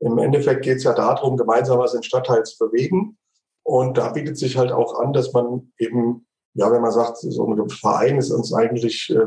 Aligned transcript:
Im 0.00 0.18
Endeffekt 0.18 0.62
geht 0.62 0.78
es 0.78 0.84
ja 0.84 0.92
darum, 0.92 1.36
gemeinsam 1.36 1.78
was 1.78 1.94
im 1.94 2.02
Stadtteil 2.02 2.44
zu 2.44 2.58
bewegen. 2.58 3.18
Und 3.64 3.98
da 3.98 4.10
bietet 4.10 4.38
sich 4.38 4.56
halt 4.56 4.72
auch 4.72 4.98
an, 5.00 5.12
dass 5.12 5.32
man 5.32 5.72
eben, 5.78 6.26
ja, 6.54 6.72
wenn 6.72 6.80
man 6.82 6.92
sagt, 6.92 7.18
so 7.18 7.46
ein 7.46 7.68
Verein 7.68 8.16
ist 8.16 8.30
uns 8.30 8.54
eigentlich 8.54 9.10
äh, 9.10 9.18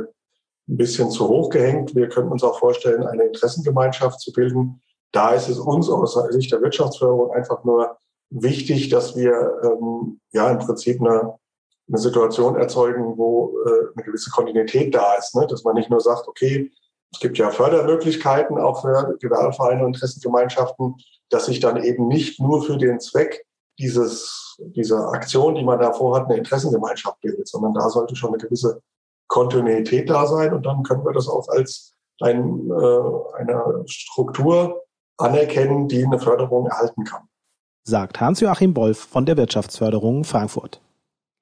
ein 0.67 0.77
bisschen 0.77 1.11
zu 1.11 1.27
hoch 1.27 1.49
gehängt. 1.49 1.95
Wir 1.95 2.09
können 2.09 2.31
uns 2.31 2.43
auch 2.43 2.57
vorstellen, 2.57 3.03
eine 3.03 3.23
Interessengemeinschaft 3.23 4.19
zu 4.19 4.31
bilden. 4.31 4.81
Da 5.11 5.33
ist 5.33 5.49
es 5.49 5.59
uns 5.59 5.89
aus 5.89 6.17
Sicht 6.29 6.51
der 6.51 6.61
Wirtschaftsförderung 6.61 7.31
einfach 7.31 7.63
nur 7.65 7.97
wichtig, 8.29 8.89
dass 8.89 9.15
wir 9.15 9.59
ähm, 9.63 10.21
ja 10.31 10.49
im 10.49 10.59
Prinzip 10.59 11.01
eine, 11.01 11.35
eine 11.89 11.97
Situation 11.97 12.55
erzeugen, 12.55 13.17
wo 13.17 13.57
äh, 13.65 13.93
eine 13.93 14.05
gewisse 14.05 14.31
Kontinuität 14.31 14.95
da 14.95 15.15
ist. 15.15 15.35
Ne? 15.35 15.45
Dass 15.47 15.63
man 15.63 15.75
nicht 15.75 15.89
nur 15.89 15.99
sagt, 15.99 16.27
okay, 16.27 16.71
es 17.13 17.19
gibt 17.19 17.37
ja 17.37 17.49
Fördermöglichkeiten 17.49 18.57
auch 18.57 18.81
für 18.81 19.17
Gewerbevereine 19.19 19.83
und 19.83 19.95
Interessengemeinschaften, 19.95 20.95
dass 21.29 21.45
sich 21.45 21.59
dann 21.59 21.83
eben 21.83 22.07
nicht 22.07 22.39
nur 22.39 22.63
für 22.63 22.77
den 22.77 22.99
Zweck 22.99 23.45
dieses, 23.79 24.57
dieser 24.59 25.09
Aktion, 25.11 25.55
die 25.55 25.63
man 25.63 25.79
da 25.79 25.91
vorhat, 25.91 26.25
eine 26.25 26.37
Interessengemeinschaft 26.37 27.19
bildet, 27.21 27.47
sondern 27.47 27.73
da 27.73 27.89
sollte 27.89 28.15
schon 28.15 28.33
eine 28.33 28.37
gewisse 28.37 28.81
Kontinuität 29.27 30.09
da 30.09 30.25
sein 30.25 30.53
und 30.53 30.65
dann 30.65 30.83
können 30.83 31.05
wir 31.05 31.13
das 31.13 31.27
auch 31.27 31.47
als 31.49 31.95
ein, 32.21 32.69
äh, 32.69 33.39
eine 33.39 33.83
Struktur 33.87 34.83
anerkennen, 35.17 35.87
die 35.87 36.05
eine 36.05 36.19
Förderung 36.19 36.67
erhalten 36.67 37.03
kann. 37.03 37.23
Sagt 37.83 38.19
Hans-Joachim 38.19 38.75
Wolf 38.75 38.99
von 38.99 39.25
der 39.25 39.37
Wirtschaftsförderung 39.37 40.23
Frankfurt. 40.23 40.81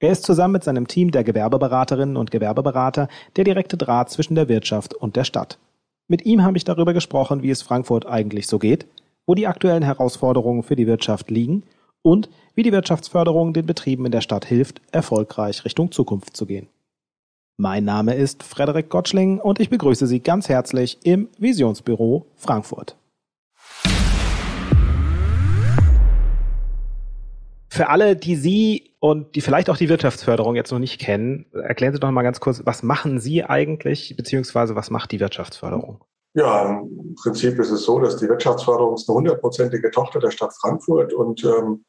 Er 0.02 0.14
ist 0.14 0.24
zusammen 0.24 0.54
mit 0.54 0.64
seinem 0.64 0.88
Team 0.88 1.12
der 1.12 1.26
Gewerbeberaterinnen 1.26 2.16
und 2.16 2.32
Gewerbeberater 2.32 3.10
der 3.36 3.44
direkte 3.44 3.76
Draht 3.76 4.10
zwischen 4.10 4.36
der 4.36 4.48
Wirtschaft 4.48 4.94
und 4.94 5.18
der 5.18 5.26
Stadt. 5.26 5.60
Mit 6.08 6.26
ihm 6.26 6.44
habe 6.44 6.56
ich 6.56 6.64
darüber 6.64 6.94
gesprochen, 6.94 7.44
wie 7.44 7.50
es 7.50 7.62
Frankfurt 7.62 8.06
eigentlich 8.06 8.48
so 8.48 8.60
geht, 8.60 8.88
wo 9.28 9.36
die 9.36 9.46
aktuellen 9.46 9.84
Herausforderungen 9.84 10.64
für 10.64 10.78
die 10.78 10.88
Wirtschaft 10.88 11.30
liegen 11.30 11.64
und 12.02 12.30
wie 12.56 12.64
die 12.64 12.72
Wirtschaftsförderung 12.72 13.52
den 13.52 13.66
Betrieben 13.66 14.06
in 14.06 14.14
der 14.14 14.22
Stadt 14.22 14.46
hilft, 14.46 14.82
erfolgreich 14.94 15.66
Richtung 15.66 15.92
Zukunft 15.92 16.36
zu 16.38 16.46
gehen. 16.46 16.68
Mein 17.58 17.84
Name 17.84 18.16
ist 18.16 18.44
Frederik 18.44 18.90
Gottschling 18.90 19.42
und 19.42 19.60
ich 19.60 19.70
begrüße 19.70 20.08
Sie 20.08 20.22
ganz 20.22 20.48
herzlich 20.48 20.98
im 21.04 21.28
Visionsbüro 21.38 22.26
Frankfurt. 22.38 22.96
Für 27.68 27.90
alle, 27.90 28.16
die 28.16 28.38
Sie 28.38 28.89
und 29.00 29.36
die 29.36 29.42
vielleicht 29.42 29.70
auch 29.70 29.78
die 29.78 29.90
Wirtschaftsförderung 29.90 30.56
jetzt 30.56 30.72
noch 30.72 30.80
nicht 30.80 31.00
kennen, 31.00 31.46
erklären 31.54 31.94
Sie 31.94 32.00
doch 32.00 32.12
mal 32.12 32.24
ganz 32.24 32.40
kurz, 32.40 32.62
was 32.66 32.84
machen 32.84 33.20
Sie 33.20 33.44
eigentlich, 33.44 34.16
beziehungsweise 34.18 34.76
was 34.76 34.90
macht 34.90 35.12
die 35.12 35.20
Wirtschaftsförderung? 35.20 36.04
Ja, 36.34 36.80
im 36.82 37.16
Prinzip 37.16 37.58
ist 37.60 37.72
es 37.72 37.84
so, 37.84 38.00
dass 38.00 38.18
die 38.18 38.28
Wirtschaftsförderung 38.28 38.94
ist 38.94 39.10
eine 39.10 39.18
hundertprozentige 39.18 39.90
Tochter 39.92 40.20
der 40.20 40.32
Stadt 40.32 40.54
Frankfurt 40.62 41.14
und 41.14 41.44
ähm, 41.44 41.86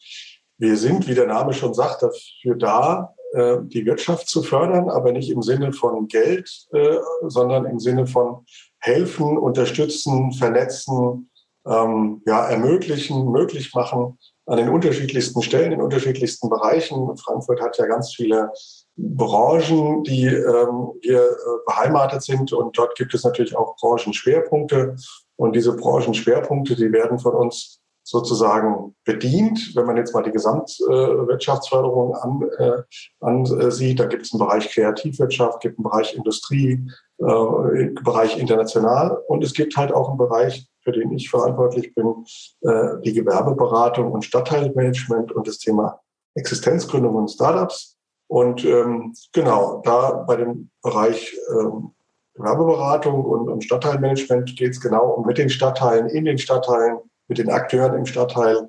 wir 0.59 0.77
sind, 0.77 1.09
wie 1.09 1.15
der 1.15 1.27
Name 1.27 1.53
schon 1.53 1.75
sagt, 1.75 2.03
dafür 2.03 2.55
da, 2.57 3.15
äh, 3.33 3.59
die 3.63 3.85
Wirtschaft 3.87 4.29
zu 4.29 4.43
fördern, 4.43 4.89
aber 4.89 5.13
nicht 5.13 5.31
im 5.31 5.43
Sinne 5.43 5.73
von 5.73 6.07
Geld, 6.09 6.51
äh, 6.73 6.97
sondern 7.27 7.67
im 7.67 7.79
Sinne 7.79 8.07
von 8.07 8.45
helfen, 8.79 9.37
unterstützen, 9.37 10.33
vernetzen, 10.33 11.31
ähm, 11.67 12.23
ja, 12.27 12.47
ermöglichen, 12.47 13.31
möglich 13.31 13.75
machen 13.75 14.19
an 14.51 14.57
den 14.57 14.69
unterschiedlichsten 14.69 15.43
Stellen, 15.43 15.71
in 15.71 15.81
unterschiedlichsten 15.81 16.51
Bereichen. 16.51 17.17
Frankfurt 17.17 17.63
hat 17.63 17.79
ja 17.79 17.87
ganz 17.87 18.13
viele 18.13 18.51
Branchen, 18.97 20.03
die 20.03 20.27
ähm, 20.27 20.91
hier 21.03 21.23
äh, 21.23 21.37
beheimatet 21.67 22.23
sind 22.23 22.53
und 22.53 22.77
dort 22.77 22.97
gibt 22.97 23.15
es 23.15 23.23
natürlich 23.23 23.57
auch 23.57 23.77
Branchenschwerpunkte 23.77 24.97
und 25.37 25.55
diese 25.55 25.77
Branchenschwerpunkte, 25.77 26.75
die 26.75 26.91
werden 26.93 27.21
von 27.21 27.35
uns 27.35 27.79
sozusagen 28.03 28.97
bedient. 29.05 29.77
Wenn 29.77 29.87
man 29.87 29.97
jetzt 29.97 30.15
mal 30.15 30.25
die 30.25 30.33
Gesamtwirtschaftsförderung 30.33 32.17
an, 32.17 32.43
äh, 32.59 32.83
ansieht, 33.21 34.01
da 34.01 34.07
gibt 34.07 34.23
es 34.27 34.33
einen 34.33 34.41
Bereich 34.41 34.69
Kreativwirtschaft, 34.69 35.61
gibt 35.61 35.79
einen 35.79 35.85
Bereich 35.85 36.17
Industrie, 36.17 36.91
äh, 37.19 37.87
Bereich 38.03 38.37
international 38.37 39.17
und 39.29 39.45
es 39.45 39.53
gibt 39.55 39.77
halt 39.77 39.93
auch 39.93 40.09
einen 40.09 40.19
Bereich, 40.19 40.67
für 40.91 40.99
den 40.99 41.13
ich 41.13 41.31
verantwortlich 41.31 41.95
bin, 41.95 42.25
äh, 42.63 43.01
die 43.05 43.13
Gewerbeberatung 43.13 44.11
und 44.13 44.25
Stadtteilmanagement 44.25 45.33
und 45.33 45.47
das 45.47 45.59
Thema 45.59 46.01
Existenzgründung 46.35 47.15
und 47.15 47.29
Startups. 47.29 47.97
Und 48.29 48.65
ähm, 48.65 49.15
genau, 49.33 49.83
da 49.85 50.25
bei 50.27 50.37
dem 50.37 50.71
Bereich 50.83 51.37
ähm, 51.51 51.93
Gewerbeberatung 52.35 53.25
und, 53.25 53.65
Stadtteilmanagement 53.65 54.57
geht 54.57 54.71
es 54.73 54.81
genau 54.81 55.11
um 55.11 55.27
mit 55.27 55.39
den 55.39 55.51
Stadtteilen, 55.51 56.09
in 56.09 56.25
den 56.25 56.39
Stadtteilen, 56.39 56.99
mit 57.29 57.39
den 57.39 57.51
Akteuren 57.51 57.95
im 57.95 58.07
Stadtteil, 58.07 58.69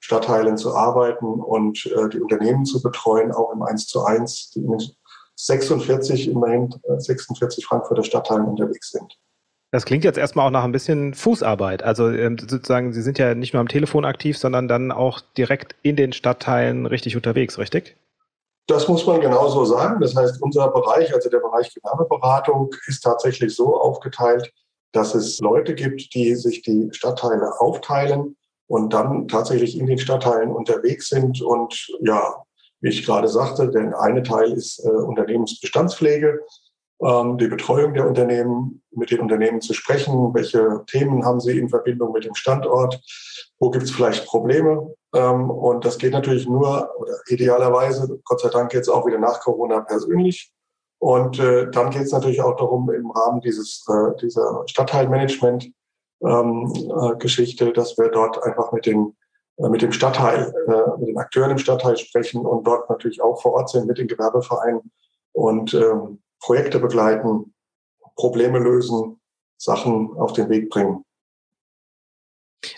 Stadtteilen 0.00 0.56
zu 0.56 0.74
arbeiten 0.74 1.26
und 1.26 1.86
äh, 1.86 2.08
die 2.08 2.20
Unternehmen 2.20 2.64
zu 2.64 2.82
betreuen, 2.82 3.32
auch 3.32 3.52
im 3.52 3.62
1 3.62 3.86
zu 3.86 4.04
1, 4.04 4.50
die 4.50 4.60
in 4.60 4.78
46, 5.36 6.28
immerhin 6.28 6.74
46 6.98 7.64
äh, 7.64 7.66
Frankfurter 7.66 8.02
Stadtteilen 8.02 8.46
unterwegs 8.46 8.90
sind. 8.90 9.16
Das 9.72 9.86
klingt 9.86 10.04
jetzt 10.04 10.18
erstmal 10.18 10.46
auch 10.46 10.50
nach 10.50 10.64
ein 10.64 10.72
bisschen 10.72 11.14
Fußarbeit. 11.14 11.82
Also 11.82 12.10
ähm, 12.10 12.36
sozusagen, 12.38 12.92
Sie 12.92 13.00
sind 13.00 13.18
ja 13.18 13.34
nicht 13.34 13.54
nur 13.54 13.60
am 13.60 13.68
Telefon 13.68 14.04
aktiv, 14.04 14.36
sondern 14.36 14.68
dann 14.68 14.92
auch 14.92 15.22
direkt 15.38 15.74
in 15.82 15.96
den 15.96 16.12
Stadtteilen 16.12 16.84
richtig 16.84 17.16
unterwegs, 17.16 17.58
richtig? 17.58 17.96
Das 18.66 18.86
muss 18.86 19.06
man 19.06 19.22
genauso 19.22 19.64
sagen. 19.64 19.98
Das 20.02 20.14
heißt, 20.14 20.42
unser 20.42 20.68
Bereich, 20.68 21.14
also 21.14 21.30
der 21.30 21.38
Bereich 21.38 21.74
Gewerbeberatung, 21.74 22.70
ist 22.86 23.00
tatsächlich 23.00 23.56
so 23.56 23.80
aufgeteilt, 23.80 24.52
dass 24.92 25.14
es 25.14 25.40
Leute 25.40 25.74
gibt, 25.74 26.14
die 26.14 26.34
sich 26.34 26.60
die 26.60 26.90
Stadtteile 26.92 27.58
aufteilen 27.58 28.36
und 28.66 28.92
dann 28.92 29.26
tatsächlich 29.26 29.78
in 29.78 29.86
den 29.86 29.98
Stadtteilen 29.98 30.52
unterwegs 30.52 31.08
sind. 31.08 31.40
Und 31.40 31.88
ja, 32.02 32.44
wie 32.82 32.90
ich 32.90 33.06
gerade 33.06 33.26
sagte, 33.26 33.70
der 33.70 33.98
eine 33.98 34.22
Teil 34.22 34.52
ist 34.52 34.84
äh, 34.84 34.90
Unternehmensbestandspflege, 34.90 36.40
die 37.02 37.48
Betreuung 37.48 37.94
der 37.94 38.06
Unternehmen, 38.06 38.80
mit 38.92 39.10
den 39.10 39.18
Unternehmen 39.18 39.60
zu 39.60 39.74
sprechen, 39.74 40.32
welche 40.34 40.84
Themen 40.86 41.24
haben 41.24 41.40
sie 41.40 41.58
in 41.58 41.68
Verbindung 41.68 42.12
mit 42.12 42.24
dem 42.24 42.36
Standort, 42.36 43.02
wo 43.58 43.70
gibt 43.70 43.82
es 43.84 43.90
vielleicht 43.90 44.26
Probleme. 44.26 44.94
Ähm, 45.14 45.50
und 45.50 45.84
das 45.84 45.98
geht 45.98 46.12
natürlich 46.12 46.48
nur 46.48 46.88
oder 46.96 47.12
idealerweise, 47.28 48.20
Gott 48.24 48.40
sei 48.40 48.48
Dank 48.50 48.72
jetzt 48.72 48.88
auch 48.88 49.04
wieder 49.06 49.18
nach 49.18 49.40
Corona 49.40 49.80
persönlich. 49.80 50.52
Und 50.98 51.40
äh, 51.40 51.68
dann 51.70 51.90
geht 51.90 52.02
es 52.02 52.12
natürlich 52.12 52.40
auch 52.40 52.56
darum, 52.56 52.88
im 52.90 53.10
Rahmen 53.10 53.40
dieses, 53.40 53.84
äh, 53.88 54.14
dieser 54.20 54.62
Stadtteilmanagement-Geschichte, 54.66 57.64
ähm, 57.64 57.70
äh, 57.70 57.72
dass 57.72 57.98
wir 57.98 58.10
dort 58.10 58.40
einfach 58.44 58.70
mit, 58.70 58.86
den, 58.86 59.16
mit 59.56 59.82
dem 59.82 59.90
Stadtteil, 59.90 60.54
mit 60.98 61.08
den 61.08 61.18
Akteuren 61.18 61.50
im 61.50 61.58
Stadtteil 61.58 61.96
sprechen 61.96 62.46
und 62.46 62.64
dort 62.66 62.88
natürlich 62.88 63.20
auch 63.20 63.42
vor 63.42 63.54
Ort 63.54 63.70
sind 63.70 63.88
mit 63.88 63.98
den 63.98 64.06
Gewerbevereinen 64.06 64.92
und 65.32 65.74
ähm, 65.74 66.22
Projekte 66.42 66.78
begleiten, 66.80 67.54
Probleme 68.16 68.58
lösen, 68.58 69.20
Sachen 69.56 70.10
auf 70.16 70.32
den 70.32 70.50
Weg 70.50 70.68
bringen. 70.70 71.04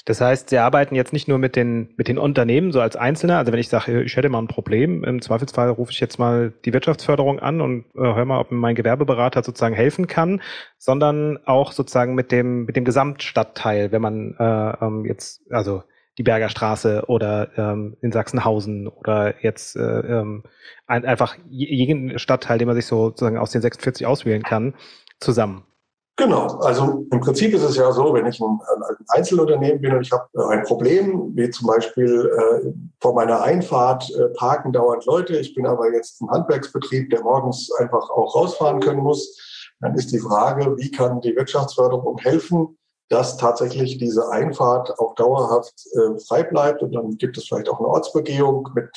Das 0.06 0.20
heißt, 0.20 0.50
Sie 0.50 0.58
arbeiten 0.58 0.94
jetzt 0.94 1.12
nicht 1.12 1.28
nur 1.28 1.38
mit 1.38 1.56
den, 1.56 1.92
mit 1.96 2.08
den 2.08 2.18
Unternehmen 2.18 2.72
so 2.72 2.80
als 2.80 2.96
Einzelner. 2.96 3.38
Also 3.38 3.52
wenn 3.52 3.58
ich 3.60 3.68
sage, 3.68 4.02
ich 4.02 4.16
hätte 4.16 4.28
mal 4.28 4.38
ein 4.38 4.48
Problem, 4.48 5.04
im 5.04 5.20
Zweifelsfall 5.20 5.70
rufe 5.70 5.92
ich 5.92 6.00
jetzt 6.00 6.18
mal 6.18 6.52
die 6.64 6.72
Wirtschaftsförderung 6.72 7.38
an 7.38 7.60
und 7.60 7.86
äh, 7.94 8.00
höre 8.00 8.24
mal, 8.24 8.40
ob 8.40 8.50
mein 8.50 8.74
Gewerbeberater 8.74 9.42
sozusagen 9.42 9.74
helfen 9.74 10.06
kann, 10.06 10.40
sondern 10.78 11.38
auch 11.46 11.72
sozusagen 11.72 12.14
mit 12.14 12.32
dem, 12.32 12.64
mit 12.64 12.76
dem 12.76 12.84
Gesamtstadtteil, 12.84 13.92
wenn 13.92 14.02
man 14.02 14.34
äh, 14.38 14.84
ähm, 14.84 15.04
jetzt, 15.04 15.42
also 15.50 15.82
die 16.18 16.22
Berger 16.22 16.48
Straße 16.48 17.04
oder 17.08 17.50
ähm, 17.56 17.96
in 18.00 18.12
Sachsenhausen 18.12 18.88
oder 18.88 19.42
jetzt 19.42 19.76
äh, 19.76 19.80
ähm, 19.80 20.44
ein, 20.86 21.04
einfach 21.04 21.36
jeden 21.48 22.18
Stadtteil, 22.18 22.58
den 22.58 22.68
man 22.68 22.76
sich 22.76 22.86
sozusagen 22.86 23.38
aus 23.38 23.50
den 23.50 23.62
46 23.62 24.06
auswählen 24.06 24.42
kann, 24.42 24.74
zusammen. 25.20 25.64
Genau, 26.16 26.46
also 26.60 27.06
im 27.10 27.20
Prinzip 27.20 27.52
ist 27.54 27.64
es 27.64 27.76
ja 27.76 27.90
so, 27.90 28.14
wenn 28.14 28.26
ich 28.26 28.40
ein, 28.40 28.46
ein 28.46 28.96
Einzelunternehmen 29.08 29.80
bin 29.80 29.96
und 29.96 30.02
ich 30.02 30.12
habe 30.12 30.28
äh, 30.36 30.52
ein 30.52 30.62
Problem, 30.62 31.32
wie 31.34 31.50
zum 31.50 31.66
Beispiel 31.66 32.30
äh, 32.30 32.72
vor 33.00 33.14
meiner 33.14 33.42
Einfahrt 33.42 34.08
äh, 34.10 34.28
parken 34.36 34.72
dauernd 34.72 35.04
Leute, 35.06 35.36
ich 35.36 35.56
bin 35.56 35.66
aber 35.66 35.92
jetzt 35.92 36.22
ein 36.22 36.30
Handwerksbetrieb, 36.30 37.10
der 37.10 37.24
morgens 37.24 37.68
einfach 37.80 38.10
auch 38.10 38.36
rausfahren 38.36 38.78
können 38.78 39.02
muss, 39.02 39.72
dann 39.80 39.96
ist 39.96 40.12
die 40.12 40.20
Frage, 40.20 40.76
wie 40.76 40.92
kann 40.92 41.20
die 41.20 41.34
Wirtschaftsförderung 41.34 42.16
helfen, 42.18 42.78
dass 43.08 43.36
tatsächlich 43.36 43.98
diese 43.98 44.30
Einfahrt 44.30 44.98
auch 44.98 45.14
dauerhaft 45.14 45.74
äh, 45.92 46.18
frei 46.20 46.42
bleibt. 46.42 46.82
Und 46.82 46.92
dann 46.94 47.16
gibt 47.18 47.36
es 47.36 47.46
vielleicht 47.46 47.68
auch 47.68 47.78
eine 47.78 47.88
Ortsbegehung 47.88 48.68
mit 48.74 48.90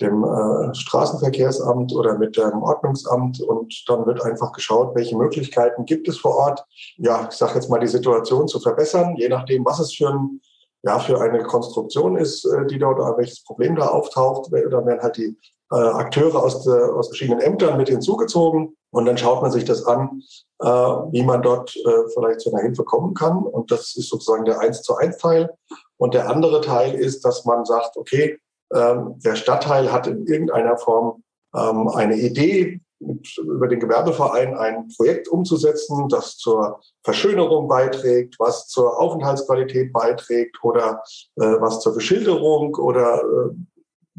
dem 0.00 0.24
äh, 0.24 0.74
Straßenverkehrsamt 0.74 1.94
oder 1.94 2.18
mit 2.18 2.36
dem 2.36 2.62
Ordnungsamt. 2.62 3.40
Und 3.40 3.84
dann 3.88 4.06
wird 4.06 4.22
einfach 4.22 4.52
geschaut, 4.52 4.94
welche 4.94 5.16
Möglichkeiten 5.16 5.84
gibt 5.84 6.08
es 6.08 6.18
vor 6.18 6.36
Ort, 6.36 6.64
ja, 6.96 7.28
ich 7.30 7.36
sage 7.36 7.54
jetzt 7.54 7.70
mal, 7.70 7.80
die 7.80 7.86
Situation 7.86 8.46
zu 8.48 8.60
verbessern, 8.60 9.16
je 9.16 9.28
nachdem, 9.28 9.64
was 9.64 9.80
es 9.80 9.94
für 9.94 10.08
ein 10.08 10.40
ja, 10.82 11.00
für 11.00 11.20
eine 11.20 11.42
Konstruktion 11.42 12.16
ist, 12.16 12.44
äh, 12.44 12.64
die 12.66 12.78
dort, 12.78 13.00
oder 13.00 13.16
welches 13.16 13.42
Problem 13.42 13.74
da 13.74 13.88
auftaucht. 13.88 14.52
Da 14.52 14.86
werden 14.86 15.02
halt 15.02 15.16
die 15.16 15.36
äh, 15.72 15.74
Akteure 15.74 16.40
aus, 16.42 16.62
der, 16.62 16.94
aus 16.94 17.08
verschiedenen 17.08 17.40
Ämtern 17.40 17.76
mit 17.76 17.88
hinzugezogen 17.88 18.75
Und 18.90 19.04
dann 19.06 19.18
schaut 19.18 19.42
man 19.42 19.50
sich 19.50 19.64
das 19.64 19.84
an, 19.84 20.22
äh, 20.60 20.66
wie 20.66 21.22
man 21.22 21.42
dort 21.42 21.74
äh, 21.76 22.08
vielleicht 22.14 22.40
zu 22.40 22.52
einer 22.52 22.62
Hilfe 22.62 22.84
kommen 22.84 23.14
kann. 23.14 23.38
Und 23.38 23.70
das 23.70 23.96
ist 23.96 24.08
sozusagen 24.08 24.44
der 24.44 24.60
eins 24.60 24.82
zu 24.82 24.96
eins 24.96 25.18
Teil. 25.18 25.50
Und 25.98 26.14
der 26.14 26.30
andere 26.30 26.60
Teil 26.60 26.94
ist, 26.94 27.24
dass 27.24 27.44
man 27.44 27.64
sagt, 27.64 27.96
okay, 27.96 28.38
ähm, 28.74 29.18
der 29.24 29.36
Stadtteil 29.36 29.92
hat 29.92 30.06
in 30.06 30.26
irgendeiner 30.26 30.76
Form 30.78 31.22
ähm, 31.54 31.88
eine 31.88 32.16
Idee, 32.16 32.80
mit, 32.98 33.36
über 33.38 33.68
den 33.68 33.80
Gewerbeverein 33.80 34.56
ein 34.56 34.88
Projekt 34.96 35.28
umzusetzen, 35.28 36.08
das 36.08 36.36
zur 36.36 36.80
Verschönerung 37.02 37.68
beiträgt, 37.68 38.36
was 38.38 38.68
zur 38.68 38.98
Aufenthaltsqualität 38.98 39.92
beiträgt 39.92 40.62
oder 40.62 41.02
äh, 41.36 41.60
was 41.60 41.80
zur 41.80 41.94
Beschilderung 41.94 42.74
oder 42.76 43.20
äh, 43.20 43.50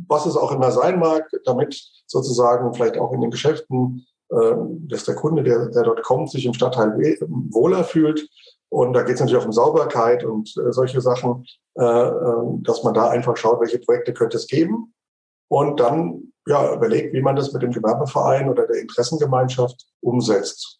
was 0.07 0.25
es 0.27 0.37
auch 0.37 0.51
immer 0.51 0.71
sein 0.71 0.99
mag, 0.99 1.27
damit 1.45 1.81
sozusagen 2.05 2.73
vielleicht 2.73 2.97
auch 2.97 3.11
in 3.13 3.21
den 3.21 3.31
Geschäften, 3.31 4.05
dass 4.29 5.05
der 5.05 5.15
Kunde, 5.15 5.43
der, 5.43 5.69
der 5.69 5.83
dort 5.83 6.03
kommt, 6.03 6.29
sich 6.29 6.45
im 6.45 6.53
Stadtteil 6.53 6.91
wohler 7.21 7.83
fühlt. 7.83 8.27
Und 8.69 8.93
da 8.93 9.03
geht 9.03 9.15
es 9.15 9.21
natürlich 9.21 9.41
auch 9.41 9.45
um 9.45 9.53
Sauberkeit 9.53 10.23
und 10.25 10.53
äh, 10.57 10.71
solche 10.71 10.99
Sachen, 10.99 11.45
äh, 11.75 11.83
äh, 11.83 12.61
dass 12.63 12.83
man 12.83 12.93
da 12.93 13.09
einfach 13.09 13.37
schaut, 13.37 13.61
welche 13.61 13.79
Projekte 13.79 14.13
könnte 14.13 14.37
es 14.37 14.47
geben. 14.47 14.93
Und 15.47 15.79
dann 15.79 16.33
ja, 16.45 16.73
überlegt, 16.73 17.13
wie 17.13 17.21
man 17.21 17.35
das 17.35 17.53
mit 17.53 17.61
dem 17.61 17.71
Gewerbeverein 17.71 18.49
oder 18.49 18.67
der 18.67 18.81
Interessengemeinschaft 18.81 19.85
umsetzt. 20.01 20.79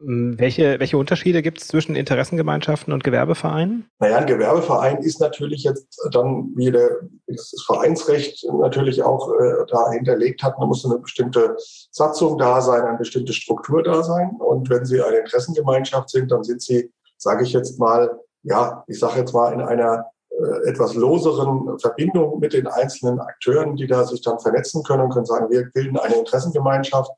Welche, 0.00 0.78
welche 0.78 0.96
Unterschiede 0.96 1.42
gibt 1.42 1.60
es 1.60 1.66
zwischen 1.66 1.96
Interessengemeinschaften 1.96 2.92
und 2.92 3.02
Gewerbevereinen? 3.02 3.88
Naja, 3.98 4.18
ein 4.18 4.26
Gewerbeverein 4.26 4.98
ist 4.98 5.20
natürlich 5.20 5.64
jetzt 5.64 6.00
dann, 6.12 6.52
wie 6.54 6.70
der, 6.70 7.00
das 7.28 7.54
Vereinsrecht 7.66 8.46
natürlich 8.52 9.02
auch 9.02 9.32
äh, 9.34 9.64
da 9.68 9.90
hinterlegt 9.90 10.42
hat, 10.42 10.54
da 10.58 10.66
muss 10.66 10.84
eine 10.84 10.98
bestimmte 10.98 11.56
Satzung 11.90 12.38
da 12.38 12.60
sein, 12.60 12.82
eine 12.82 12.98
bestimmte 12.98 13.32
Struktur 13.32 13.82
da 13.82 14.02
sein. 14.02 14.36
Und 14.38 14.70
wenn 14.70 14.84
Sie 14.84 15.02
eine 15.02 15.18
Interessengemeinschaft 15.18 16.10
sind, 16.10 16.30
dann 16.30 16.44
sind 16.44 16.62
Sie, 16.62 16.92
sage 17.16 17.44
ich 17.44 17.52
jetzt 17.52 17.78
mal, 17.78 18.18
ja, 18.42 18.84
ich 18.86 18.98
sage 18.98 19.20
jetzt 19.20 19.34
mal 19.34 19.52
in 19.52 19.60
einer 19.60 20.06
äh, 20.30 20.68
etwas 20.68 20.94
loseren 20.94 21.78
Verbindung 21.78 22.38
mit 22.38 22.52
den 22.52 22.66
einzelnen 22.66 23.20
Akteuren, 23.20 23.76
die 23.76 23.86
da 23.86 24.04
sich 24.04 24.22
dann 24.22 24.38
vernetzen 24.38 24.82
können 24.82 25.04
und 25.04 25.10
können 25.10 25.26
sagen, 25.26 25.50
wir 25.50 25.68
bilden 25.72 25.98
eine 25.98 26.16
Interessengemeinschaft, 26.16 27.10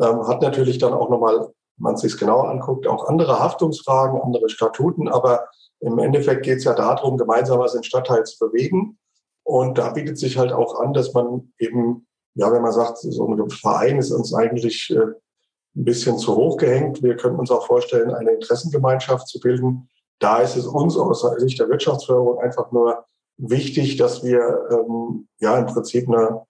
ähm, 0.00 0.26
hat 0.28 0.42
natürlich 0.42 0.78
dann 0.78 0.92
auch 0.92 1.08
nochmal, 1.08 1.38
wenn 1.40 1.48
man 1.76 1.96
sich 1.96 2.16
genau 2.16 2.42
anguckt, 2.42 2.86
auch 2.86 3.08
andere 3.08 3.40
Haftungsfragen, 3.40 4.20
andere 4.20 4.48
Statuten, 4.48 5.08
aber 5.08 5.48
im 5.80 5.98
Endeffekt 5.98 6.44
geht 6.44 6.58
es 6.58 6.64
ja 6.64 6.74
darum, 6.74 7.16
gemeinsam 7.16 7.58
was 7.60 7.74
im 7.74 7.82
Stadtteil 7.82 8.24
zu 8.24 8.38
bewegen. 8.38 8.98
Und 9.48 9.78
da 9.78 9.92
bietet 9.92 10.18
sich 10.18 10.36
halt 10.36 10.52
auch 10.52 10.78
an, 10.78 10.92
dass 10.92 11.14
man 11.14 11.54
eben, 11.58 12.06
ja, 12.34 12.52
wenn 12.52 12.60
man 12.60 12.72
sagt, 12.72 12.98
so 12.98 13.26
ein 13.26 13.48
Verein 13.48 13.96
ist 13.96 14.10
uns 14.10 14.34
eigentlich 14.34 14.90
äh, 14.90 15.00
ein 15.00 15.84
bisschen 15.84 16.18
zu 16.18 16.36
hoch 16.36 16.58
gehängt. 16.58 17.02
Wir 17.02 17.16
könnten 17.16 17.38
uns 17.38 17.50
auch 17.50 17.66
vorstellen, 17.66 18.10
eine 18.10 18.32
Interessengemeinschaft 18.32 19.26
zu 19.26 19.40
bilden, 19.40 19.88
da 20.18 20.40
ist 20.40 20.56
es 20.56 20.66
uns 20.66 20.98
aus 20.98 21.22
Sicht 21.38 21.58
der 21.58 21.70
Wirtschaftsförderung 21.70 22.40
einfach 22.40 22.72
nur 22.72 23.06
wichtig, 23.38 23.96
dass 23.96 24.22
wir 24.22 24.68
ähm, 24.70 25.28
ja 25.40 25.56
im 25.56 25.64
Prinzip 25.64 26.06
eine, 26.08 26.42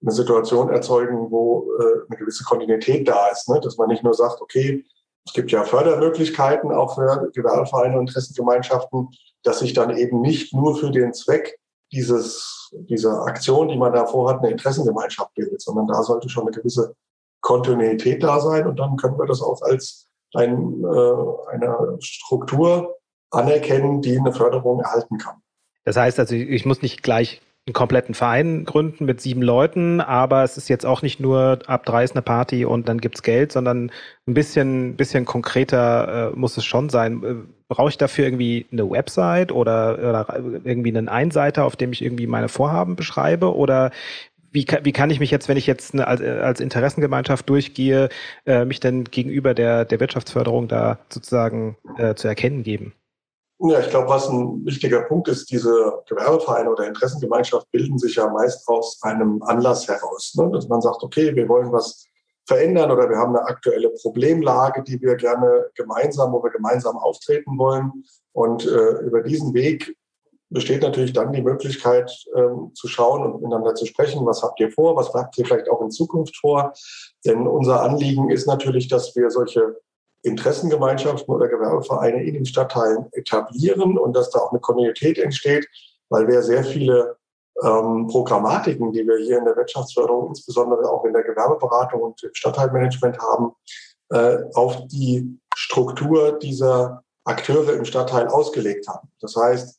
eine 0.00 0.12
Situation 0.12 0.68
erzeugen, 0.68 1.32
wo 1.32 1.72
äh, 1.80 2.06
eine 2.08 2.18
gewisse 2.18 2.44
Kontinuität 2.44 3.08
da 3.08 3.30
ist. 3.30 3.48
Ne? 3.48 3.58
Dass 3.60 3.78
man 3.78 3.88
nicht 3.88 4.04
nur 4.04 4.14
sagt, 4.14 4.40
okay, 4.40 4.84
es 5.26 5.32
gibt 5.32 5.50
ja 5.50 5.64
Fördermöglichkeiten 5.64 6.70
auch 6.70 6.94
für 6.94 7.32
Gewerbevereine 7.34 7.94
und 7.98 8.10
Interessengemeinschaften, 8.10 9.08
dass 9.42 9.58
sich 9.58 9.72
dann 9.72 9.96
eben 9.96 10.20
nicht 10.20 10.54
nur 10.54 10.76
für 10.76 10.92
den 10.92 11.12
Zweck 11.14 11.58
dieses, 11.94 12.74
dieser 12.88 13.22
Aktion, 13.22 13.68
die 13.68 13.76
man 13.76 13.92
da 13.92 14.06
vorhat, 14.06 14.40
eine 14.40 14.50
Interessengemeinschaft 14.50 15.32
bildet, 15.34 15.62
sondern 15.62 15.86
da 15.86 16.02
sollte 16.02 16.28
schon 16.28 16.44
eine 16.46 16.56
gewisse 16.56 16.94
Kontinuität 17.40 18.22
da 18.22 18.40
sein 18.40 18.66
und 18.66 18.78
dann 18.78 18.96
können 18.96 19.18
wir 19.18 19.26
das 19.26 19.42
auch 19.42 19.60
als 19.62 20.08
ein, 20.34 20.82
äh, 20.82 21.52
eine 21.52 21.96
Struktur 22.00 22.96
anerkennen, 23.30 24.00
die 24.00 24.18
eine 24.18 24.32
Förderung 24.32 24.80
erhalten 24.80 25.18
kann. 25.18 25.36
Das 25.84 25.96
heißt 25.96 26.18
also, 26.18 26.34
ich 26.34 26.64
muss 26.64 26.82
nicht 26.82 27.02
gleich 27.02 27.40
einen 27.66 27.72
kompletten 27.72 28.14
Verein 28.14 28.64
gründen 28.66 29.06
mit 29.06 29.22
sieben 29.22 29.40
Leuten, 29.40 30.02
aber 30.02 30.44
es 30.44 30.58
ist 30.58 30.68
jetzt 30.68 30.84
auch 30.84 31.00
nicht 31.00 31.18
nur 31.18 31.60
ab 31.66 31.86
drei 31.86 32.04
ist 32.04 32.12
eine 32.14 32.20
Party 32.20 32.66
und 32.66 32.88
dann 32.88 33.00
gibt's 33.00 33.22
Geld, 33.22 33.52
sondern 33.52 33.90
ein 34.26 34.34
bisschen, 34.34 34.96
bisschen 34.96 35.24
konkreter 35.24 36.32
äh, 36.32 36.36
muss 36.36 36.58
es 36.58 36.64
schon 36.66 36.90
sein. 36.90 37.22
Äh, 37.22 37.34
brauche 37.68 37.88
ich 37.88 37.96
dafür 37.96 38.26
irgendwie 38.26 38.66
eine 38.70 38.90
Website 38.90 39.50
oder, 39.50 39.98
oder 39.98 40.26
irgendwie 40.64 40.90
einen 40.90 41.08
Einseiter, 41.08 41.64
auf 41.64 41.76
dem 41.76 41.92
ich 41.92 42.02
irgendwie 42.02 42.26
meine 42.26 42.50
Vorhaben 42.50 42.96
beschreibe? 42.96 43.56
Oder 43.56 43.90
wie, 44.52 44.66
wie 44.82 44.92
kann 44.92 45.10
ich 45.10 45.18
mich 45.18 45.30
jetzt, 45.30 45.48
wenn 45.48 45.56
ich 45.56 45.66
jetzt 45.66 45.98
als, 45.98 46.20
als 46.20 46.60
Interessengemeinschaft 46.60 47.48
durchgehe, 47.48 48.10
äh, 48.44 48.66
mich 48.66 48.80
denn 48.80 49.04
gegenüber 49.04 49.54
der, 49.54 49.86
der 49.86 50.00
Wirtschaftsförderung 50.00 50.68
da 50.68 50.98
sozusagen 51.08 51.78
äh, 51.96 52.14
zu 52.14 52.28
erkennen 52.28 52.62
geben? 52.62 52.92
Ja, 53.60 53.80
ich 53.80 53.88
glaube, 53.88 54.08
was 54.08 54.28
ein 54.28 54.64
wichtiger 54.66 55.02
Punkt 55.02 55.28
ist, 55.28 55.50
diese 55.50 56.02
Gewerbevereine 56.08 56.70
oder 56.70 56.86
Interessengemeinschaft 56.86 57.70
bilden 57.70 57.98
sich 57.98 58.16
ja 58.16 58.28
meist 58.28 58.66
aus 58.68 58.98
einem 59.02 59.42
Anlass 59.42 59.86
heraus. 59.86 60.34
Ne? 60.36 60.50
Dass 60.52 60.68
man 60.68 60.82
sagt, 60.82 61.02
okay, 61.02 61.34
wir 61.34 61.48
wollen 61.48 61.70
was 61.70 62.04
verändern 62.46 62.90
oder 62.90 63.08
wir 63.08 63.16
haben 63.16 63.34
eine 63.34 63.46
aktuelle 63.46 63.90
Problemlage, 63.90 64.82
die 64.82 65.00
wir 65.00 65.14
gerne 65.14 65.66
gemeinsam, 65.74 66.32
wo 66.32 66.42
wir 66.42 66.50
gemeinsam 66.50 66.96
auftreten 66.96 67.56
wollen. 67.56 68.04
Und 68.32 68.66
äh, 68.66 68.98
über 69.06 69.22
diesen 69.22 69.54
Weg 69.54 69.96
besteht 70.50 70.82
natürlich 70.82 71.12
dann 71.12 71.32
die 71.32 71.42
Möglichkeit 71.42 72.12
ähm, 72.36 72.72
zu 72.74 72.86
schauen 72.86 73.22
und 73.22 73.40
miteinander 73.40 73.74
zu 73.74 73.86
sprechen, 73.86 74.26
was 74.26 74.42
habt 74.42 74.60
ihr 74.60 74.70
vor, 74.70 74.96
was 74.96 75.12
habt 75.14 75.38
ihr 75.38 75.46
vielleicht 75.46 75.68
auch 75.68 75.80
in 75.80 75.90
Zukunft 75.90 76.36
vor. 76.36 76.72
Denn 77.24 77.46
unser 77.46 77.82
Anliegen 77.82 78.30
ist 78.30 78.46
natürlich, 78.46 78.88
dass 78.88 79.16
wir 79.16 79.30
solche 79.30 79.76
Interessengemeinschaften 80.24 81.32
oder 81.32 81.48
Gewerbevereine 81.48 82.22
in 82.24 82.34
den 82.34 82.46
Stadtteilen 82.46 83.06
etablieren 83.12 83.98
und 83.98 84.16
dass 84.16 84.30
da 84.30 84.40
auch 84.40 84.50
eine 84.50 84.60
Kontinuität 84.60 85.18
entsteht, 85.18 85.66
weil 86.08 86.26
wir 86.26 86.42
sehr 86.42 86.64
viele 86.64 87.16
ähm, 87.62 88.08
Programmatiken, 88.08 88.92
die 88.92 89.06
wir 89.06 89.18
hier 89.18 89.38
in 89.38 89.44
der 89.44 89.56
Wirtschaftsförderung, 89.56 90.28
insbesondere 90.28 90.90
auch 90.90 91.04
in 91.04 91.12
der 91.12 91.22
Gewerbeberatung 91.22 92.00
und 92.00 92.22
im 92.22 92.34
Stadtteilmanagement 92.34 93.18
haben, 93.18 93.52
äh, 94.10 94.38
auf 94.54 94.86
die 94.88 95.38
Struktur 95.54 96.38
dieser 96.38 97.04
Akteure 97.24 97.74
im 97.74 97.84
Stadtteil 97.84 98.28
ausgelegt 98.28 98.88
haben. 98.88 99.08
Das 99.20 99.36
heißt, 99.36 99.78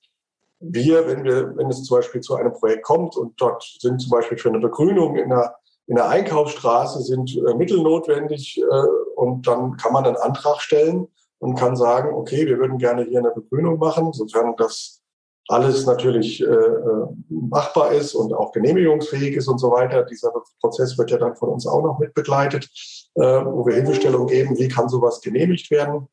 wir, 0.59 1.07
wenn 1.07 1.23
wir, 1.23 1.55
wenn 1.57 1.69
es 1.69 1.83
zum 1.83 1.97
Beispiel 1.97 2.21
zu 2.21 2.35
einem 2.35 2.53
Projekt 2.53 2.83
kommt 2.83 3.17
und 3.17 3.39
dort 3.41 3.63
sind 3.79 3.99
zum 3.99 4.11
Beispiel 4.11 4.37
für 4.37 4.49
eine 4.49 4.59
Begrünung 4.59 5.15
in 5.15 5.31
einer 5.31 5.55
in 5.87 5.95
der 5.95 6.09
Einkaufsstraße 6.09 7.01
sind 7.01 7.35
äh, 7.35 7.53
Mittel 7.53 7.81
notwendig 7.81 8.57
äh, 8.57 8.87
und 9.15 9.47
dann 9.47 9.77
kann 9.77 9.93
man 9.93 10.05
einen 10.05 10.17
Antrag 10.17 10.61
stellen 10.61 11.07
und 11.39 11.55
kann 11.55 11.75
sagen, 11.75 12.13
okay, 12.13 12.45
wir 12.45 12.57
würden 12.57 12.77
gerne 12.77 13.03
hier 13.03 13.19
eine 13.19 13.31
Begrünung 13.31 13.77
machen, 13.77 14.13
sofern 14.13 14.55
das 14.57 15.01
alles 15.47 15.85
natürlich 15.85 16.41
äh, 16.41 16.45
äh, 16.45 17.07
machbar 17.29 17.91
ist 17.91 18.15
und 18.15 18.33
auch 18.33 18.51
genehmigungsfähig 18.51 19.35
ist 19.35 19.47
und 19.47 19.59
so 19.59 19.71
weiter. 19.71 20.03
Dieser 20.03 20.33
Prozess 20.59 20.97
wird 20.97 21.11
ja 21.11 21.17
dann 21.17 21.35
von 21.35 21.49
uns 21.49 21.67
auch 21.67 21.83
noch 21.83 21.99
mit 21.99 22.15
begleitet, 22.15 22.67
äh, 23.15 23.21
wo 23.21 23.65
wir 23.65 23.75
Hilfestellung 23.75 24.25
geben, 24.27 24.57
wie 24.57 24.67
kann 24.67 24.89
sowas 24.89 25.21
genehmigt 25.21 25.69
werden. 25.69 26.07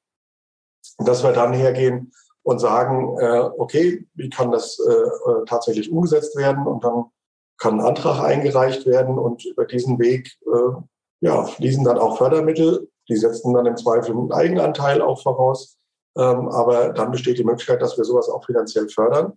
Dass 0.98 1.22
wir 1.22 1.32
dann 1.32 1.54
hergehen 1.54 2.12
und 2.42 2.58
sagen, 2.58 3.16
äh, 3.18 3.48
okay, 3.56 4.06
wie 4.14 4.28
kann 4.28 4.50
das 4.50 4.78
äh, 4.78 4.92
äh 4.92 5.44
tatsächlich 5.46 5.90
umgesetzt 5.90 6.36
werden 6.36 6.66
und 6.66 6.84
dann 6.84 7.06
kann 7.56 7.80
ein 7.80 7.86
Antrag 7.86 8.20
eingereicht 8.20 8.86
werden 8.86 9.18
und 9.18 9.44
über 9.44 9.64
diesen 9.64 9.98
Weg 9.98 10.36
äh, 10.44 10.82
ja, 11.22 11.44
fließen 11.44 11.84
dann 11.84 11.98
auch 11.98 12.18
Fördermittel. 12.18 12.88
Die 13.08 13.16
setzen 13.16 13.54
dann 13.54 13.66
im 13.66 13.76
Zweifel 13.76 14.12
einen 14.12 14.32
Eigenanteil 14.32 15.00
auch 15.00 15.22
voraus. 15.22 15.78
Ähm, 16.16 16.48
aber 16.48 16.90
dann 16.90 17.10
besteht 17.10 17.38
die 17.38 17.44
Möglichkeit, 17.44 17.80
dass 17.80 17.96
wir 17.96 18.04
sowas 18.04 18.28
auch 18.28 18.44
finanziell 18.44 18.88
fördern. 18.88 19.32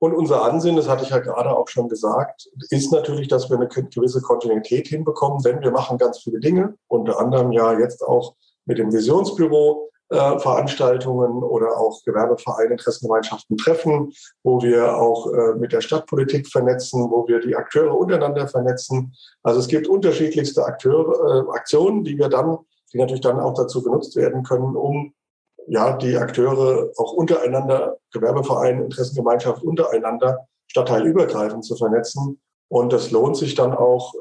Und 0.00 0.14
unser 0.14 0.42
Ansinnen, 0.42 0.76
das 0.76 0.88
hatte 0.88 1.04
ich 1.04 1.10
ja 1.10 1.20
gerade 1.20 1.56
auch 1.56 1.68
schon 1.68 1.88
gesagt, 1.88 2.48
ist 2.70 2.90
natürlich, 2.90 3.28
dass 3.28 3.48
wir 3.50 3.56
eine 3.56 3.68
gewisse 3.68 4.20
Kontinuität 4.20 4.88
hinbekommen, 4.88 5.40
denn 5.44 5.60
wir 5.60 5.70
machen 5.70 5.96
ganz 5.96 6.18
viele 6.18 6.40
Dinge, 6.40 6.74
unter 6.88 7.20
anderem 7.20 7.52
ja 7.52 7.78
jetzt 7.78 8.02
auch 8.02 8.34
mit 8.64 8.78
dem 8.78 8.92
Visionsbüro 8.92 9.91
äh, 10.12 10.38
Veranstaltungen 10.40 11.42
oder 11.42 11.78
auch 11.78 12.02
Gewerbevereine, 12.04 12.72
Interessengemeinschaften 12.72 13.56
treffen, 13.56 14.12
wo 14.42 14.60
wir 14.60 14.94
auch 14.98 15.32
äh, 15.32 15.54
mit 15.54 15.72
der 15.72 15.80
Stadtpolitik 15.80 16.48
vernetzen, 16.48 17.10
wo 17.10 17.26
wir 17.26 17.40
die 17.40 17.56
Akteure 17.56 17.96
untereinander 17.96 18.46
vernetzen. 18.46 19.14
Also 19.42 19.60
es 19.60 19.68
gibt 19.68 19.88
unterschiedlichste 19.88 20.66
Akteure, 20.66 21.46
äh, 21.48 21.56
Aktionen, 21.56 22.04
die 22.04 22.18
wir 22.18 22.28
dann, 22.28 22.58
die 22.92 22.98
natürlich 22.98 23.22
dann 23.22 23.40
auch 23.40 23.54
dazu 23.54 23.82
genutzt 23.82 24.14
werden 24.14 24.42
können, 24.42 24.76
um 24.76 25.14
ja 25.66 25.96
die 25.96 26.18
Akteure 26.18 26.90
auch 26.98 27.14
untereinander, 27.14 27.96
Gewerbevereine, 28.12 28.84
Interessengemeinschaft 28.84 29.62
untereinander 29.62 30.46
stadtteilübergreifend 30.66 31.64
zu 31.64 31.74
vernetzen. 31.74 32.38
Und 32.68 32.92
das 32.92 33.10
lohnt 33.12 33.38
sich 33.38 33.54
dann 33.54 33.72
auch 33.72 34.14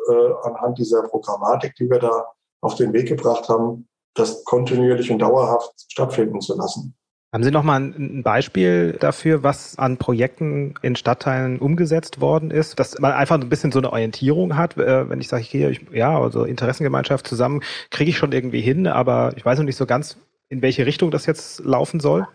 anhand 0.44 0.78
dieser 0.78 1.04
Programmatik, 1.04 1.76
die 1.76 1.90
wir 1.90 2.00
da 2.00 2.28
auf 2.62 2.76
den 2.76 2.94
Weg 2.94 3.08
gebracht 3.08 3.48
haben, 3.50 3.88
das 4.14 4.44
kontinuierlich 4.44 5.12
und 5.12 5.20
dauerhaft 5.20 5.74
stattfinden 5.90 6.42
zu 6.42 6.56
lassen. 6.58 6.96
Haben 7.34 7.46
Sie 7.46 7.52
noch 7.52 7.64
mal 7.64 7.80
ein 7.80 8.24
Beispiel 8.24 8.98
dafür, 9.00 9.42
was 9.42 9.78
an 9.78 9.96
Projekten 9.98 10.74
in 10.82 10.98
Stadtteilen 10.98 11.60
umgesetzt 11.60 12.20
worden 12.20 12.52
ist, 12.52 12.78
dass 12.78 13.00
man 13.00 13.14
einfach 13.14 13.40
ein 13.40 13.48
bisschen 13.48 13.72
so 13.72 13.80
eine 13.80 13.94
Orientierung 13.94 14.58
hat, 14.58 14.76
äh, 14.76 15.10
wenn 15.10 15.22
ich 15.22 15.30
sage, 15.30 15.44
hier, 15.44 15.70
ich, 15.70 15.80
ja, 15.94 16.20
also 16.20 16.44
Interessengemeinschaft 16.44 17.26
zusammen 17.26 17.62
kriege 17.90 18.10
ich 18.10 18.18
schon 18.18 18.34
irgendwie 18.34 18.60
hin, 18.60 18.86
aber 18.86 19.32
ich 19.38 19.46
weiß 19.46 19.58
noch 19.60 19.66
nicht 19.66 19.78
so 19.78 19.86
ganz, 19.86 20.18
in 20.50 20.62
welche 20.62 20.86
Richtung 20.86 21.10
das 21.10 21.26
jetzt 21.26 21.64
laufen 21.64 22.02
soll? 22.02 22.28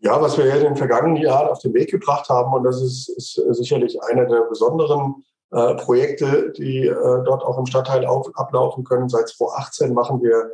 Ja, 0.00 0.20
was 0.20 0.36
wir 0.36 0.46
ja 0.46 0.56
in 0.56 0.64
den 0.64 0.76
vergangenen 0.76 1.22
Jahren 1.22 1.48
auf 1.48 1.60
den 1.60 1.72
Weg 1.72 1.90
gebracht 1.90 2.28
haben, 2.28 2.52
und 2.52 2.64
das 2.64 2.82
ist, 2.82 3.08
ist 3.08 3.40
sicherlich 3.52 4.02
einer 4.02 4.26
der 4.26 4.48
besonderen 4.48 5.22
äh, 5.52 5.74
Projekte, 5.76 6.52
die 6.56 6.86
äh, 6.86 7.24
dort 7.24 7.44
auch 7.44 7.58
im 7.58 7.66
Stadtteil 7.66 8.04
auf, 8.04 8.28
ablaufen 8.34 8.82
können. 8.82 9.08
Seit 9.08 9.28
2018 9.28 9.94
machen 9.94 10.20
wir 10.22 10.50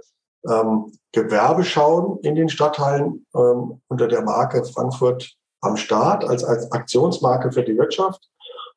ähm, 0.49 0.93
Gewerbeschauen 1.13 2.19
in 2.21 2.35
den 2.35 2.49
Stadtteilen 2.49 3.27
ähm, 3.35 3.81
unter 3.89 4.09
der 4.09 4.23
Marke 4.23 4.65
Frankfurt 4.65 5.35
am 5.61 5.77
Start 5.77 6.25
als, 6.25 6.45
als 6.45 6.71
Aktionsmarke 6.73 7.53
für 7.53 7.63
die 7.63 7.77
Wirtschaft. 7.77 8.29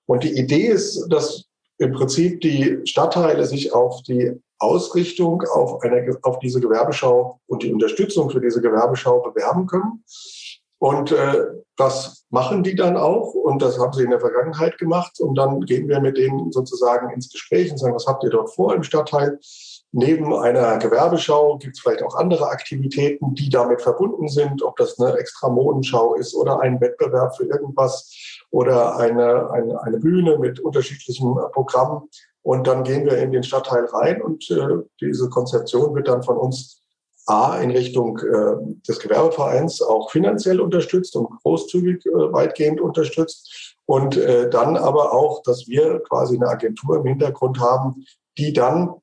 Und 0.05 0.23
die 0.23 0.38
Idee 0.38 0.67
ist, 0.67 1.07
dass 1.09 1.45
im 1.77 1.93
Prinzip 1.93 2.41
die 2.41 2.79
Stadtteile 2.85 3.45
sich 3.45 3.73
auf 3.73 4.01
die 4.03 4.41
Ausrichtung 4.59 5.43
auf, 5.43 5.81
eine, 5.83 6.17
auf 6.23 6.39
diese 6.39 6.59
Gewerbeschau 6.59 7.39
und 7.47 7.63
die 7.63 7.71
Unterstützung 7.71 8.29
für 8.29 8.41
diese 8.41 8.61
Gewerbeschau 8.61 9.21
bewerben 9.21 9.65
können. 9.67 10.03
Und 10.79 11.12
äh, 11.12 11.45
das 11.75 12.25
machen 12.29 12.63
die 12.63 12.75
dann 12.75 12.98
auch 12.98 13.33
und 13.33 13.62
das 13.62 13.79
haben 13.79 13.93
sie 13.93 14.03
in 14.03 14.09
der 14.09 14.19
Vergangenheit 14.19 14.77
gemacht. 14.77 15.19
Und 15.19 15.36
dann 15.36 15.62
gehen 15.62 15.88
wir 15.88 16.00
mit 16.01 16.17
denen 16.17 16.51
sozusagen 16.51 17.09
ins 17.12 17.29
Gespräch 17.29 17.71
und 17.71 17.77
sagen, 17.77 17.95
was 17.95 18.07
habt 18.07 18.24
ihr 18.24 18.29
dort 18.29 18.53
vor 18.53 18.74
im 18.74 18.83
Stadtteil? 18.83 19.39
Neben 19.91 20.36
einer 20.36 20.77
Gewerbeschau 20.77 21.57
gibt 21.57 21.75
es 21.75 21.81
vielleicht 21.81 22.03
auch 22.03 22.15
andere 22.15 22.48
Aktivitäten, 22.50 23.33
die 23.33 23.50
damit 23.50 23.81
verbunden 23.81 24.27
sind, 24.27 24.62
ob 24.62 24.77
das 24.77 25.00
eine 25.00 25.17
extra 25.17 25.50
Modenschau 25.50 26.13
ist 26.15 26.36
oder 26.36 26.59
ein 26.59 26.79
Wettbewerb 26.79 27.36
für 27.36 27.45
irgendwas 27.45 28.13
oder 28.51 28.98
eine, 28.98 29.50
eine, 29.50 29.81
eine 29.81 29.98
Bühne 29.98 30.38
mit 30.38 30.59
unterschiedlichen 30.59 31.33
Programmen. 31.53 32.07
Und 32.43 32.67
dann 32.67 32.83
gehen 32.83 33.05
wir 33.05 33.17
in 33.17 33.31
den 33.31 33.43
Stadtteil 33.43 33.86
rein 33.86 34.21
und 34.21 34.50
äh, 34.51 34.83
diese 35.01 35.29
Konzeption 35.29 35.95
wird 35.95 36.07
dann 36.07 36.24
von 36.24 36.38
uns 36.38 36.81
A 37.29 37.59
in 37.59 37.71
Richtung 37.71 38.17
äh, 38.17 38.55
des 38.88 39.00
Gewerbevereins 39.00 39.81
auch 39.81 40.12
finanziell 40.12 40.59
unterstützt 40.59 41.15
und 41.15 41.29
großzügig 41.43 42.05
äh, 42.05 42.33
weitgehend 42.33 42.81
unterstützt. 42.81 43.75
Und 43.86 44.17
äh, 44.17 44.50
dann 44.50 44.75
aber 44.77 45.13
auch, 45.13 45.41
dass 45.43 45.67
wir 45.67 46.01
quasi 46.07 46.36
eine 46.36 46.48
Agentur 46.48 46.98
im 46.98 47.05
Hintergrund 47.05 47.59
haben, 47.59 48.05
die 48.38 48.53
dann 48.53 48.95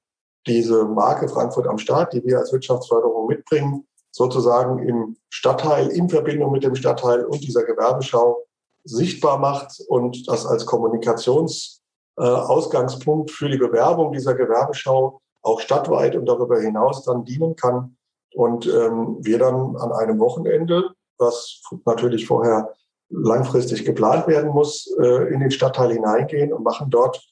diese 0.47 0.85
Marke 0.85 1.29
Frankfurt 1.29 1.67
am 1.67 1.79
Start, 1.79 2.13
die 2.13 2.25
wir 2.25 2.39
als 2.39 2.53
Wirtschaftsförderung 2.53 3.27
mitbringen, 3.27 3.87
sozusagen 4.11 4.79
im 4.81 5.17
Stadtteil, 5.29 5.89
in 5.89 6.09
Verbindung 6.09 6.53
mit 6.53 6.65
dem 6.65 6.75
Stadtteil 6.75 7.25
und 7.25 7.43
dieser 7.43 7.65
Gewerbeschau 7.65 8.45
sichtbar 8.85 9.39
macht 9.39 9.83
und 9.89 10.27
das 10.29 10.47
als 10.47 10.65
Kommunikationsausgangspunkt 10.65 13.31
äh, 13.31 13.33
für 13.33 13.51
die 13.51 13.59
Bewerbung 13.59 14.13
dieser 14.13 14.35
Gewerbeschau 14.35 15.21
auch 15.43 15.61
stadtweit 15.61 16.17
und 16.17 16.25
darüber 16.27 16.61
hinaus 16.61 17.05
dann 17.05 17.25
dienen 17.25 17.57
kann. 17.57 17.97
Und 18.35 18.67
ähm, 18.67 19.19
wir 19.21 19.39
dann 19.39 19.77
an 19.77 19.93
einem 19.93 20.19
Wochenende, 20.19 20.91
was 21.19 21.63
natürlich 21.85 22.27
vorher 22.27 22.75
langfristig 23.09 23.85
geplant 23.85 24.27
werden 24.27 24.51
muss, 24.51 24.95
äh, 25.01 25.33
in 25.33 25.41
den 25.41 25.51
Stadtteil 25.51 25.93
hineingehen 25.93 26.53
und 26.53 26.65
machen 26.65 26.91
dort 26.91 27.23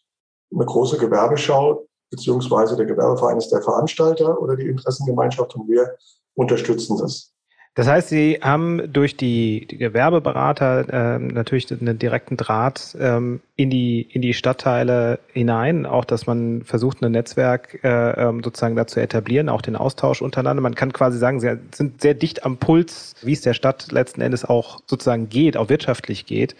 eine 0.55 0.65
große 0.65 0.99
Gewerbeschau, 0.99 1.87
beziehungsweise 2.11 2.77
der 2.77 2.87
Gewerbeverein 2.87 3.39
ist 3.39 3.51
der 3.51 3.63
Veranstalter 3.63 4.41
oder 4.41 4.57
die 4.57 4.69
Interessengemeinschaft 4.69 5.55
und 5.57 5.69
wir 5.69 5.97
unterstützen 6.35 6.97
das. 6.99 7.34
Das 7.77 7.89
heißt, 7.89 8.09
Sie 8.09 8.39
haben 8.41 8.93
durch 8.93 9.17
die, 9.17 9.67
die 9.67 9.79
Gewerbeberater 9.79 10.87
ähm, 10.93 11.27
natürlich 11.27 11.73
einen 11.73 11.99
direkten 11.99 12.37
Draht 12.37 12.97
ähm, 13.01 13.41
in, 13.57 13.69
die, 13.69 14.03
in 14.03 14.23
die 14.23 14.33
Stadtteile 14.33 15.19
hinein, 15.33 15.85
auch 15.85 16.05
dass 16.05 16.29
man 16.29 16.63
versucht, 16.63 17.03
ein 17.03 17.11
Netzwerk 17.11 17.83
äh, 17.83 17.89
ähm, 17.89 18.45
sozusagen 18.45 18.77
dazu 18.77 19.01
etablieren, 19.01 19.49
auch 19.49 19.61
den 19.61 19.75
Austausch 19.75 20.23
untereinander. 20.23 20.63
Man 20.63 20.77
kann 20.77 20.93
quasi 20.93 21.19
sagen, 21.19 21.41
Sie 21.41 21.51
sind 21.73 22.01
sehr 22.01 22.15
dicht 22.15 22.45
am 22.45 22.59
Puls, 22.59 23.17
wie 23.23 23.33
es 23.33 23.41
der 23.41 23.55
Stadt 23.55 23.91
letzten 23.91 24.21
Endes 24.21 24.45
auch 24.45 24.79
sozusagen 24.87 25.29
geht, 25.29 25.57
auch 25.57 25.69
wirtschaftlich 25.69 26.27
geht. 26.27 26.55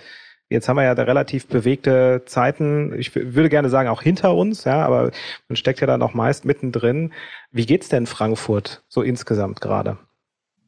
Jetzt 0.49 0.69
haben 0.69 0.77
wir 0.77 0.85
ja 0.85 0.93
relativ 0.93 1.47
bewegte 1.47 2.23
Zeiten. 2.27 2.93
Ich 2.99 3.15
würde 3.15 3.49
gerne 3.49 3.69
sagen, 3.69 3.89
auch 3.89 4.03
hinter 4.03 4.35
uns, 4.35 4.65
ja, 4.65 4.85
aber 4.85 5.13
man 5.49 5.57
steckt 5.57 5.81
ja 5.81 5.87
dann 5.87 6.03
auch 6.03 6.13
meist 6.13 6.45
mittendrin. 6.45 7.13
Wie 7.53 7.67
geht's 7.67 7.89
denn 7.89 8.07
Frankfurt 8.07 8.83
so 8.89 9.03
insgesamt 9.03 9.61
gerade? 9.61 9.97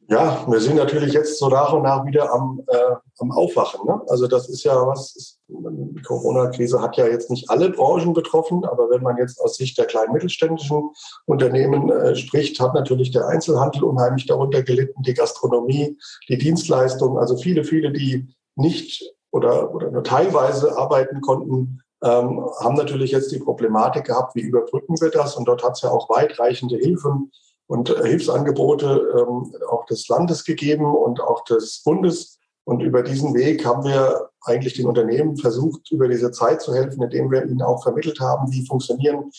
Ja, 0.09 0.45
wir 0.47 0.61
sind 0.61 0.77
natürlich 0.77 1.11
jetzt 1.11 1.37
so 1.37 1.49
nach 1.49 1.73
und 1.73 1.83
nach 1.83 2.05
wieder 2.05 2.33
am, 2.33 2.63
äh, 2.67 2.95
am 3.19 3.31
Aufwachen. 3.31 3.85
Ne? 3.85 4.01
Also 4.07 4.25
das 4.27 4.47
ist 4.47 4.63
ja 4.63 4.87
was, 4.87 5.13
ist, 5.17 5.39
die 5.49 6.01
Corona-Krise 6.01 6.81
hat 6.81 6.95
ja 6.95 7.07
jetzt 7.07 7.29
nicht 7.29 7.49
alle 7.49 7.71
Branchen 7.71 8.13
betroffen, 8.13 8.63
aber 8.63 8.89
wenn 8.89 9.03
man 9.03 9.17
jetzt 9.17 9.41
aus 9.41 9.57
Sicht 9.57 9.77
der 9.77 9.85
kleinen 9.85 10.13
mittelständischen 10.13 10.91
Unternehmen 11.25 11.91
äh, 11.91 12.15
spricht, 12.15 12.57
hat 12.61 12.73
natürlich 12.73 13.11
der 13.11 13.27
Einzelhandel 13.27 13.83
unheimlich 13.83 14.25
darunter 14.25 14.63
gelitten, 14.63 15.03
die 15.03 15.13
Gastronomie, 15.13 15.97
die 16.29 16.37
Dienstleistung, 16.37 17.17
also 17.17 17.35
viele, 17.35 17.65
viele, 17.65 17.91
die 17.91 18.33
nicht 18.55 19.13
oder, 19.31 19.73
oder 19.75 19.91
nur 19.91 20.03
teilweise 20.05 20.77
arbeiten 20.77 21.19
konnten, 21.19 21.81
ähm, 22.01 22.45
haben 22.61 22.75
natürlich 22.75 23.11
jetzt 23.11 23.33
die 23.33 23.39
Problematik 23.39 24.05
gehabt, 24.05 24.35
wie 24.35 24.41
überbrücken 24.41 24.95
wir 25.01 25.09
das? 25.09 25.35
Und 25.35 25.49
dort 25.49 25.65
hat 25.65 25.73
es 25.73 25.81
ja 25.81 25.89
auch 25.89 26.09
weitreichende 26.09 26.77
Hilfen 26.77 27.29
und 27.67 27.89
äh, 27.89 28.07
Hilfsangebote 28.07 28.85
ähm, 29.17 29.53
auch 29.69 29.85
des 29.85 30.07
Landes 30.07 30.43
gegeben 30.43 30.85
und 30.85 31.21
auch 31.21 31.43
des 31.43 31.81
Bundes. 31.83 32.39
Und 32.63 32.81
über 32.81 33.01
diesen 33.03 33.33
Weg 33.33 33.65
haben 33.65 33.85
wir 33.85 34.29
eigentlich 34.41 34.73
den 34.73 34.87
Unternehmen 34.87 35.37
versucht, 35.37 35.91
über 35.91 36.07
diese 36.07 36.31
Zeit 36.31 36.61
zu 36.61 36.73
helfen, 36.73 37.01
indem 37.01 37.31
wir 37.31 37.43
ihnen 37.45 37.61
auch 37.61 37.83
vermittelt 37.83 38.19
haben, 38.19 38.51
wie 38.51 38.65
funktionieren 38.65 39.31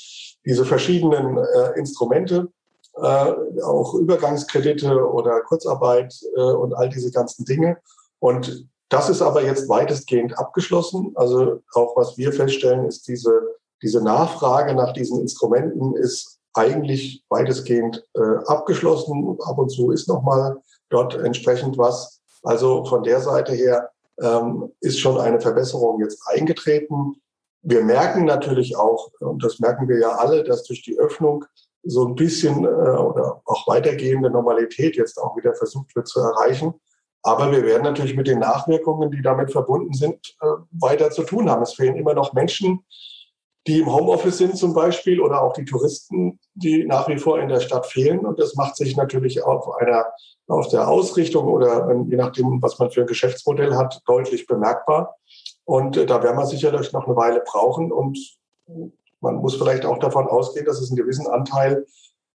diese 0.46 0.64
verschiedenen 0.64 1.36
äh, 1.36 1.78
Instrumente, 1.78 2.48
äh, 2.96 3.32
auch 3.62 3.94
Übergangskredite 3.94 5.06
oder 5.06 5.40
Kurzarbeit 5.42 6.14
äh, 6.36 6.40
und 6.40 6.74
all 6.74 6.88
diese 6.88 7.10
ganzen 7.10 7.44
Dinge. 7.44 7.78
Und 8.18 8.66
das 8.88 9.10
ist 9.10 9.20
aber 9.20 9.44
jetzt 9.44 9.68
weitestgehend 9.68 10.38
abgeschlossen. 10.38 11.12
Also 11.14 11.60
auch 11.74 11.96
was 11.96 12.16
wir 12.16 12.32
feststellen, 12.32 12.86
ist 12.86 13.06
diese, 13.08 13.42
diese 13.82 14.02
Nachfrage 14.02 14.74
nach 14.74 14.92
diesen 14.92 15.20
Instrumenten 15.20 15.94
ist 15.96 16.37
eigentlich 16.58 17.24
weitestgehend 17.28 18.04
äh, 18.14 18.44
abgeschlossen. 18.46 19.38
Ab 19.42 19.58
und 19.58 19.70
zu 19.70 19.90
ist 19.92 20.08
nochmal 20.08 20.58
dort 20.90 21.14
entsprechend 21.14 21.78
was. 21.78 22.20
Also 22.42 22.84
von 22.84 23.02
der 23.02 23.20
Seite 23.20 23.52
her 23.52 23.90
ähm, 24.20 24.72
ist 24.80 24.98
schon 24.98 25.18
eine 25.18 25.40
Verbesserung 25.40 26.00
jetzt 26.00 26.20
eingetreten. 26.26 27.20
Wir 27.62 27.82
merken 27.84 28.24
natürlich 28.24 28.76
auch, 28.76 29.10
und 29.20 29.42
das 29.42 29.58
merken 29.60 29.88
wir 29.88 29.98
ja 29.98 30.10
alle, 30.10 30.44
dass 30.44 30.64
durch 30.64 30.82
die 30.82 30.98
Öffnung 30.98 31.44
so 31.84 32.06
ein 32.06 32.14
bisschen 32.14 32.64
äh, 32.64 32.68
oder 32.68 33.40
auch 33.44 33.66
weitergehende 33.66 34.30
Normalität 34.30 34.96
jetzt 34.96 35.18
auch 35.18 35.36
wieder 35.36 35.54
versucht 35.54 35.94
wird 35.94 36.08
zu 36.08 36.20
erreichen. 36.20 36.74
Aber 37.22 37.50
wir 37.50 37.64
werden 37.64 37.82
natürlich 37.82 38.16
mit 38.16 38.28
den 38.28 38.38
Nachwirkungen, 38.38 39.10
die 39.10 39.22
damit 39.22 39.50
verbunden 39.52 39.92
sind, 39.92 40.36
äh, 40.40 40.46
weiter 40.72 41.10
zu 41.10 41.22
tun 41.22 41.50
haben. 41.50 41.62
Es 41.62 41.74
fehlen 41.74 41.96
immer 41.96 42.14
noch 42.14 42.32
Menschen, 42.32 42.84
die 43.68 43.80
im 43.80 43.94
Homeoffice 43.94 44.38
sind 44.38 44.56
zum 44.56 44.72
Beispiel 44.72 45.20
oder 45.20 45.42
auch 45.42 45.52
die 45.52 45.66
Touristen, 45.66 46.40
die 46.54 46.84
nach 46.86 47.06
wie 47.06 47.18
vor 47.18 47.38
in 47.38 47.50
der 47.50 47.60
Stadt 47.60 47.86
fehlen. 47.86 48.20
Und 48.20 48.40
das 48.40 48.54
macht 48.54 48.76
sich 48.76 48.96
natürlich 48.96 49.44
auf 49.44 49.68
einer, 49.76 50.06
auf 50.46 50.68
der 50.68 50.88
Ausrichtung 50.88 51.46
oder 51.46 51.94
je 52.08 52.16
nachdem, 52.16 52.62
was 52.62 52.78
man 52.78 52.90
für 52.90 53.02
ein 53.02 53.06
Geschäftsmodell 53.06 53.76
hat, 53.76 54.00
deutlich 54.06 54.46
bemerkbar. 54.46 55.16
Und 55.64 55.98
äh, 55.98 56.06
da 56.06 56.22
werden 56.22 56.38
wir 56.38 56.46
sicherlich 56.46 56.92
noch 56.94 57.06
eine 57.06 57.16
Weile 57.16 57.42
brauchen. 57.44 57.92
Und 57.92 58.18
man 59.20 59.36
muss 59.36 59.56
vielleicht 59.56 59.84
auch 59.84 59.98
davon 59.98 60.26
ausgehen, 60.26 60.64
dass 60.64 60.80
es 60.80 60.90
einen 60.90 60.96
gewissen 60.96 61.26
Anteil 61.26 61.84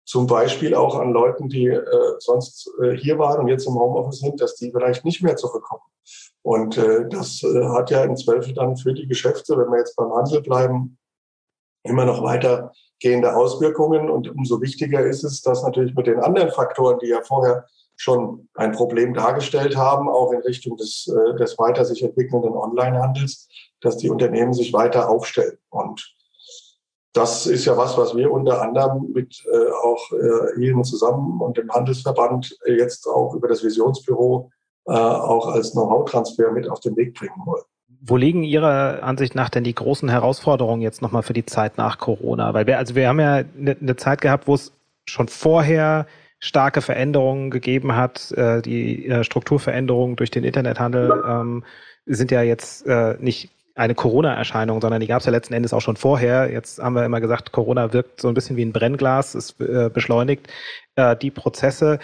zum 0.03 0.27
Beispiel 0.27 0.75
auch 0.75 0.99
an 0.99 1.13
Leuten, 1.13 1.47
die 1.47 1.67
äh, 1.67 1.83
sonst 2.19 2.69
äh, 2.83 2.97
hier 2.97 3.17
waren 3.19 3.39
und 3.39 3.47
jetzt 3.47 3.67
im 3.67 3.75
Homeoffice 3.75 4.19
sind, 4.19 4.41
dass 4.41 4.55
die 4.55 4.69
vielleicht 4.71 5.05
nicht 5.05 5.23
mehr 5.23 5.37
zurückkommen. 5.37 5.83
Und 6.41 6.77
äh, 6.77 7.07
das 7.07 7.41
äh, 7.43 7.63
hat 7.69 7.89
ja 7.89 8.03
im 8.03 8.17
Zweifel 8.17 8.53
dann 8.53 8.75
für 8.75 8.93
die 8.93 9.07
Geschäfte, 9.07 9.57
wenn 9.57 9.71
wir 9.71 9.77
jetzt 9.77 9.95
beim 9.95 10.11
Handel 10.11 10.41
bleiben, 10.41 10.97
immer 11.83 12.05
noch 12.05 12.23
weitergehende 12.23 13.35
Auswirkungen. 13.35 14.09
Und 14.09 14.29
umso 14.29 14.61
wichtiger 14.61 15.05
ist 15.05 15.23
es, 15.23 15.41
dass 15.41 15.63
natürlich 15.63 15.95
mit 15.95 16.07
den 16.07 16.19
anderen 16.19 16.51
Faktoren, 16.51 16.99
die 16.99 17.07
ja 17.07 17.21
vorher 17.21 17.65
schon 17.95 18.49
ein 18.55 18.71
Problem 18.71 19.13
dargestellt 19.13 19.77
haben, 19.77 20.09
auch 20.09 20.31
in 20.31 20.41
Richtung 20.41 20.75
des, 20.77 21.07
äh, 21.07 21.35
des 21.35 21.57
weiter 21.59 21.85
sich 21.85 22.01
entwickelnden 22.03 22.53
Onlinehandels, 22.53 23.47
dass 23.79 23.97
die 23.97 24.09
Unternehmen 24.09 24.53
sich 24.53 24.73
weiter 24.73 25.09
aufstellen. 25.09 25.57
Und 25.69 26.15
das 27.13 27.45
ist 27.45 27.65
ja 27.65 27.77
was, 27.77 27.97
was 27.97 28.15
wir 28.15 28.31
unter 28.31 28.61
anderem 28.61 29.11
mit 29.11 29.43
äh, 29.51 29.71
auch 29.83 30.11
äh, 30.11 30.59
Ihnen 30.59 30.83
zusammen 30.83 31.41
und 31.41 31.57
dem 31.57 31.69
Handelsverband 31.69 32.57
jetzt 32.65 33.05
auch 33.07 33.35
über 33.35 33.47
das 33.47 33.63
Visionsbüro 33.63 34.49
äh, 34.85 34.93
auch 34.93 35.47
als 35.47 35.71
Know-how-Transfer 35.71 36.51
mit 36.51 36.69
auf 36.69 36.79
den 36.79 36.95
Weg 36.95 37.13
bringen 37.13 37.45
wollen. 37.45 37.63
Wo 38.03 38.17
liegen 38.17 38.43
Ihrer 38.43 39.03
Ansicht 39.03 39.35
nach 39.35 39.49
denn 39.49 39.63
die 39.63 39.75
großen 39.75 40.09
Herausforderungen 40.09 40.81
jetzt 40.81 41.01
nochmal 41.01 41.23
für 41.23 41.33
die 41.33 41.45
Zeit 41.45 41.77
nach 41.77 41.99
Corona? 41.99 42.53
Weil 42.53 42.65
wir, 42.65 42.79
also 42.79 42.95
wir 42.95 43.07
haben 43.07 43.19
ja 43.19 43.43
eine, 43.57 43.77
eine 43.79 43.95
Zeit 43.95 44.21
gehabt, 44.21 44.47
wo 44.47 44.55
es 44.55 44.71
schon 45.05 45.27
vorher 45.27 46.07
starke 46.39 46.81
Veränderungen 46.81 47.51
gegeben 47.51 47.95
hat. 47.95 48.31
Äh, 48.31 48.61
die 48.61 49.07
äh, 49.07 49.23
Strukturveränderungen 49.23 50.15
durch 50.15 50.31
den 50.31 50.43
Internethandel 50.43 51.23
ähm, 51.27 51.63
sind 52.05 52.31
ja 52.31 52.41
jetzt 52.41 52.87
äh, 52.87 53.15
nicht 53.19 53.51
eine 53.75 53.95
Corona-Erscheinung, 53.95 54.81
sondern 54.81 54.99
die 54.99 55.07
gab 55.07 55.19
es 55.19 55.25
ja 55.25 55.31
letzten 55.31 55.53
Endes 55.53 55.73
auch 55.73 55.81
schon 55.81 55.95
vorher. 55.95 56.51
Jetzt 56.51 56.79
haben 56.79 56.93
wir 56.93 57.05
immer 57.05 57.21
gesagt, 57.21 57.51
Corona 57.51 57.93
wirkt 57.93 58.19
so 58.19 58.27
ein 58.27 58.33
bisschen 58.33 58.57
wie 58.57 58.65
ein 58.65 58.73
Brennglas, 58.73 59.33
es 59.35 59.59
äh, 59.59 59.89
beschleunigt 59.93 60.47
äh, 60.95 61.15
die 61.15 61.31
Prozesse. 61.31 61.99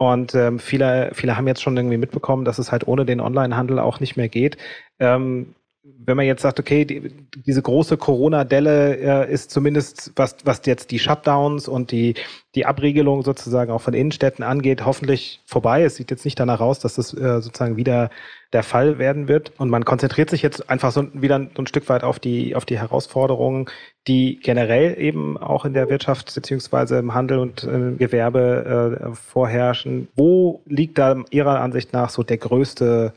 Und 0.00 0.34
ähm, 0.34 0.58
viele, 0.58 1.10
viele 1.12 1.36
haben 1.36 1.46
jetzt 1.46 1.60
schon 1.60 1.76
irgendwie 1.76 1.98
mitbekommen, 1.98 2.46
dass 2.46 2.58
es 2.58 2.72
halt 2.72 2.88
ohne 2.88 3.04
den 3.04 3.20
Onlinehandel 3.20 3.78
auch 3.78 4.00
nicht 4.00 4.16
mehr 4.16 4.30
geht. 4.30 4.56
Ähm, 4.98 5.54
wenn 5.82 6.16
man 6.16 6.26
jetzt 6.26 6.42
sagt, 6.42 6.60
okay, 6.60 6.84
die, 6.84 7.10
diese 7.34 7.62
große 7.62 7.96
Corona-Delle 7.96 8.96
äh, 8.96 9.32
ist 9.32 9.50
zumindest, 9.50 10.12
was, 10.14 10.36
was 10.44 10.60
jetzt 10.66 10.90
die 10.90 10.98
Shutdowns 10.98 11.68
und 11.68 11.90
die, 11.90 12.14
die 12.54 12.66
Abriegelung 12.66 13.22
sozusagen 13.22 13.72
auch 13.72 13.80
von 13.80 13.94
Innenstädten 13.94 14.44
angeht, 14.44 14.84
hoffentlich 14.84 15.40
vorbei. 15.46 15.82
Es 15.82 15.96
sieht 15.96 16.10
jetzt 16.10 16.26
nicht 16.26 16.38
danach 16.38 16.60
aus, 16.60 16.80
dass 16.80 16.96
das 16.96 17.14
äh, 17.14 17.40
sozusagen 17.40 17.76
wieder 17.76 18.10
der 18.52 18.62
Fall 18.62 18.98
werden 18.98 19.26
wird. 19.26 19.52
Und 19.58 19.70
man 19.70 19.86
konzentriert 19.86 20.28
sich 20.28 20.42
jetzt 20.42 20.68
einfach 20.68 20.92
so 20.92 21.06
wieder 21.14 21.38
so 21.56 21.62
ein 21.62 21.66
Stück 21.66 21.88
weit 21.88 22.04
auf 22.04 22.18
die, 22.18 22.54
auf 22.54 22.66
die 22.66 22.78
Herausforderungen, 22.78 23.66
die 24.06 24.38
generell 24.42 25.00
eben 25.00 25.38
auch 25.38 25.64
in 25.64 25.72
der 25.72 25.88
Wirtschaft 25.88 26.34
beziehungsweise 26.34 26.98
im 26.98 27.14
Handel 27.14 27.38
und 27.38 27.64
im 27.64 27.96
Gewerbe 27.96 29.00
äh, 29.08 29.14
vorherrschen. 29.14 30.08
Wo 30.14 30.62
liegt 30.66 30.98
da 30.98 31.24
Ihrer 31.30 31.60
Ansicht 31.60 31.94
nach 31.94 32.10
so 32.10 32.22
der 32.22 32.38
größte 32.38 33.14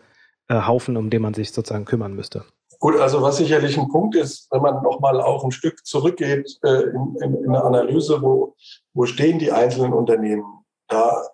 äh, 0.47 0.61
Haufen, 0.67 0.97
um 0.97 1.09
den 1.09 1.21
man 1.21 1.33
sich 1.33 1.51
sozusagen 1.51 1.85
kümmern 1.85 2.15
müsste. 2.15 2.45
Gut, 2.83 2.99
also 2.99 3.21
was 3.21 3.37
sicherlich 3.37 3.79
ein 3.79 3.87
Punkt 3.87 4.13
ist, 4.13 4.51
wenn 4.51 4.61
man 4.61 4.83
nochmal 4.83 5.21
auch 5.21 5.45
ein 5.45 5.53
Stück 5.53 5.85
zurückgeht 5.85 6.59
äh, 6.65 6.81
in, 6.81 7.15
in, 7.21 7.33
in 7.35 7.47
eine 7.47 7.63
Analyse, 7.63 8.21
wo, 8.21 8.55
wo 8.93 9.05
stehen 9.05 9.39
die 9.39 9.53
einzelnen 9.53 9.93
Unternehmen, 9.93 10.43
da 10.89 11.25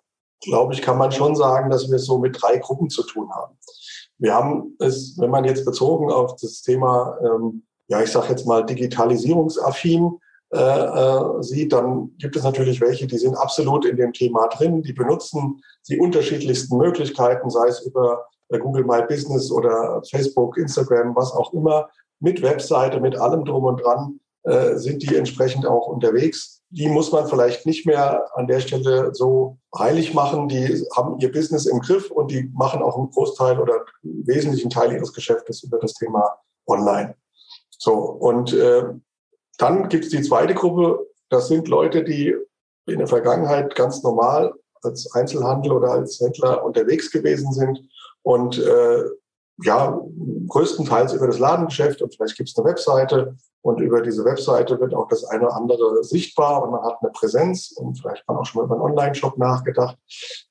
glaube 0.44 0.74
ich, 0.74 0.80
kann 0.80 0.96
man 0.96 1.10
schon 1.10 1.34
sagen, 1.34 1.68
dass 1.68 1.88
wir 1.88 1.96
es 1.96 2.06
so 2.06 2.18
mit 2.18 2.40
drei 2.40 2.58
Gruppen 2.58 2.88
zu 2.88 3.02
tun 3.02 3.28
haben. 3.34 3.58
Wir 4.18 4.32
haben 4.32 4.76
es, 4.78 5.16
wenn 5.18 5.30
man 5.30 5.42
jetzt 5.42 5.64
bezogen 5.64 6.12
auf 6.12 6.36
das 6.36 6.62
Thema, 6.62 7.18
ähm, 7.20 7.64
ja, 7.88 8.00
ich 8.00 8.12
sage 8.12 8.28
jetzt 8.28 8.46
mal 8.46 8.64
digitalisierungsaffin 8.64 10.20
äh, 10.54 10.56
äh, 10.56 11.42
sieht, 11.42 11.72
dann 11.72 12.12
gibt 12.18 12.36
es 12.36 12.44
natürlich 12.44 12.80
welche, 12.80 13.08
die 13.08 13.18
sind 13.18 13.34
absolut 13.34 13.84
in 13.86 13.96
dem 13.96 14.12
Thema 14.12 14.46
drin, 14.46 14.82
die 14.82 14.92
benutzen 14.92 15.64
die 15.88 15.98
unterschiedlichsten 15.98 16.76
Möglichkeiten, 16.76 17.50
sei 17.50 17.66
es 17.66 17.80
über 17.80 18.29
Google 18.58 18.84
My 18.84 19.02
Business 19.06 19.50
oder 19.50 20.02
Facebook, 20.10 20.56
Instagram, 20.56 21.14
was 21.14 21.32
auch 21.32 21.52
immer, 21.52 21.88
mit 22.20 22.42
Webseite, 22.42 23.00
mit 23.00 23.16
allem 23.16 23.44
drum 23.44 23.64
und 23.64 23.82
dran, 23.82 24.20
äh, 24.42 24.76
sind 24.76 25.02
die 25.02 25.16
entsprechend 25.16 25.66
auch 25.66 25.86
unterwegs. 25.86 26.62
Die 26.70 26.88
muss 26.88 27.12
man 27.12 27.26
vielleicht 27.26 27.66
nicht 27.66 27.86
mehr 27.86 28.26
an 28.34 28.46
der 28.46 28.60
Stelle 28.60 29.14
so 29.14 29.58
heilig 29.76 30.14
machen. 30.14 30.48
Die 30.48 30.82
haben 30.96 31.18
ihr 31.18 31.30
Business 31.32 31.66
im 31.66 31.80
Griff 31.80 32.10
und 32.10 32.30
die 32.30 32.50
machen 32.54 32.82
auch 32.82 32.96
einen 32.96 33.10
Großteil 33.10 33.58
oder 33.58 33.84
einen 34.02 34.26
wesentlichen 34.26 34.70
Teil 34.70 34.92
ihres 34.92 35.12
Geschäftes 35.12 35.62
über 35.62 35.78
das 35.78 35.94
Thema 35.94 36.38
Online. 36.66 37.14
So, 37.78 37.94
und 37.94 38.52
äh, 38.52 38.84
dann 39.58 39.88
gibt 39.88 40.04
es 40.04 40.10
die 40.10 40.22
zweite 40.22 40.54
Gruppe. 40.54 41.06
Das 41.28 41.48
sind 41.48 41.68
Leute, 41.68 42.02
die 42.02 42.34
in 42.86 42.98
der 42.98 43.08
Vergangenheit 43.08 43.74
ganz 43.74 44.02
normal 44.02 44.54
als 44.82 45.12
Einzelhandel 45.12 45.72
oder 45.72 45.92
als 45.92 46.18
Händler 46.20 46.64
unterwegs 46.64 47.10
gewesen 47.10 47.52
sind 47.52 47.78
und 48.22 48.58
äh, 48.58 49.04
ja, 49.62 50.00
größtenteils 50.48 51.12
über 51.12 51.26
das 51.26 51.38
Ladengeschäft 51.38 52.00
und 52.02 52.14
vielleicht 52.14 52.36
gibt 52.36 52.48
es 52.48 52.56
eine 52.56 52.68
Webseite 52.68 53.36
und 53.62 53.80
über 53.80 54.00
diese 54.00 54.24
Webseite 54.24 54.80
wird 54.80 54.94
auch 54.94 55.08
das 55.08 55.24
eine 55.24 55.46
oder 55.46 55.56
andere 55.56 56.02
sichtbar 56.02 56.62
und 56.62 56.70
man 56.70 56.82
hat 56.82 56.96
eine 57.00 57.10
Präsenz 57.10 57.72
und 57.72 57.98
vielleicht 58.00 58.26
man 58.26 58.38
auch 58.38 58.46
schon 58.46 58.60
mal 58.60 58.64
über 58.66 58.76
einen 58.76 58.84
Online-Shop 58.84 59.36
nachgedacht. 59.36 59.98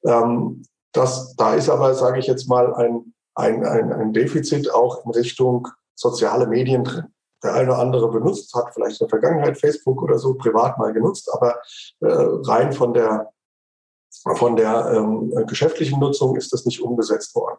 Ähm, 0.06 0.64
das, 0.92 1.36
da 1.36 1.56
ist 1.56 1.70
aber, 1.70 1.94
sage 1.96 2.20
ich 2.20 2.28
jetzt 2.28 2.48
mal, 2.48 2.74
ein, 2.76 3.14
ein, 3.36 3.66
ein, 3.66 3.92
ein 3.92 4.14
Defizit 4.14 4.72
auch 4.72 5.06
in 5.06 5.12
Richtung 5.12 5.68
soziale 5.96 6.48
Medien 6.48 6.84
drin. 6.84 7.06
Der 7.44 7.54
eine 7.54 7.72
oder 7.72 7.80
andere 7.80 8.12
benutzt, 8.12 8.54
hat 8.54 8.74
vielleicht 8.74 9.00
in 9.00 9.08
der 9.08 9.20
Vergangenheit 9.20 9.58
Facebook 9.58 10.02
oder 10.02 10.20
so 10.20 10.34
privat 10.34 10.78
mal 10.78 10.92
genutzt, 10.92 11.30
aber 11.34 11.56
äh, 12.02 12.08
rein 12.10 12.74
von 12.74 12.94
der 12.94 13.30
von 14.36 14.56
der 14.56 14.94
ähm, 14.96 15.34
geschäftlichen 15.48 16.00
Nutzung 16.00 16.36
ist 16.36 16.52
das 16.52 16.66
nicht 16.66 16.82
umgesetzt 16.82 17.36
worden. 17.36 17.58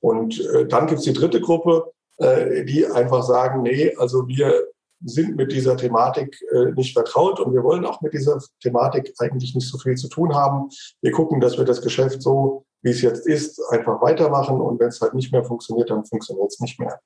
Und 0.00 0.40
äh, 0.40 0.66
dann 0.66 0.86
gibt 0.86 1.00
es 1.00 1.04
die 1.04 1.12
dritte 1.12 1.40
Gruppe, 1.40 1.92
äh, 2.18 2.64
die 2.64 2.86
einfach 2.86 3.22
sagen, 3.22 3.62
nee, 3.62 3.94
also 3.96 4.26
wir 4.26 4.68
sind 5.04 5.36
mit 5.36 5.52
dieser 5.52 5.76
Thematik 5.76 6.40
äh, 6.52 6.72
nicht 6.72 6.92
vertraut 6.92 7.38
und 7.40 7.54
wir 7.54 7.62
wollen 7.62 7.84
auch 7.84 8.00
mit 8.00 8.14
dieser 8.14 8.40
Thematik 8.60 9.14
eigentlich 9.18 9.54
nicht 9.54 9.68
so 9.68 9.78
viel 9.78 9.94
zu 9.94 10.08
tun 10.08 10.34
haben. 10.34 10.70
Wir 11.02 11.12
gucken, 11.12 11.40
dass 11.40 11.56
wir 11.56 11.64
das 11.64 11.82
Geschäft 11.82 12.22
so, 12.22 12.64
wie 12.82 12.90
es 12.90 13.02
jetzt 13.02 13.26
ist, 13.26 13.60
einfach 13.70 14.00
weitermachen 14.02 14.60
und 14.60 14.80
wenn 14.80 14.88
es 14.88 15.00
halt 15.00 15.14
nicht 15.14 15.32
mehr 15.32 15.44
funktioniert, 15.44 15.90
dann 15.90 16.04
funktioniert 16.04 16.48
es 16.48 16.60
nicht 16.60 16.80
mehr. 16.80 16.98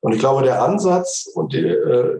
Und 0.00 0.12
ich 0.12 0.18
glaube, 0.18 0.42
der 0.42 0.62
Ansatz 0.62 1.28
und 1.34 1.52
die, 1.52 1.66
äh, 1.66 2.18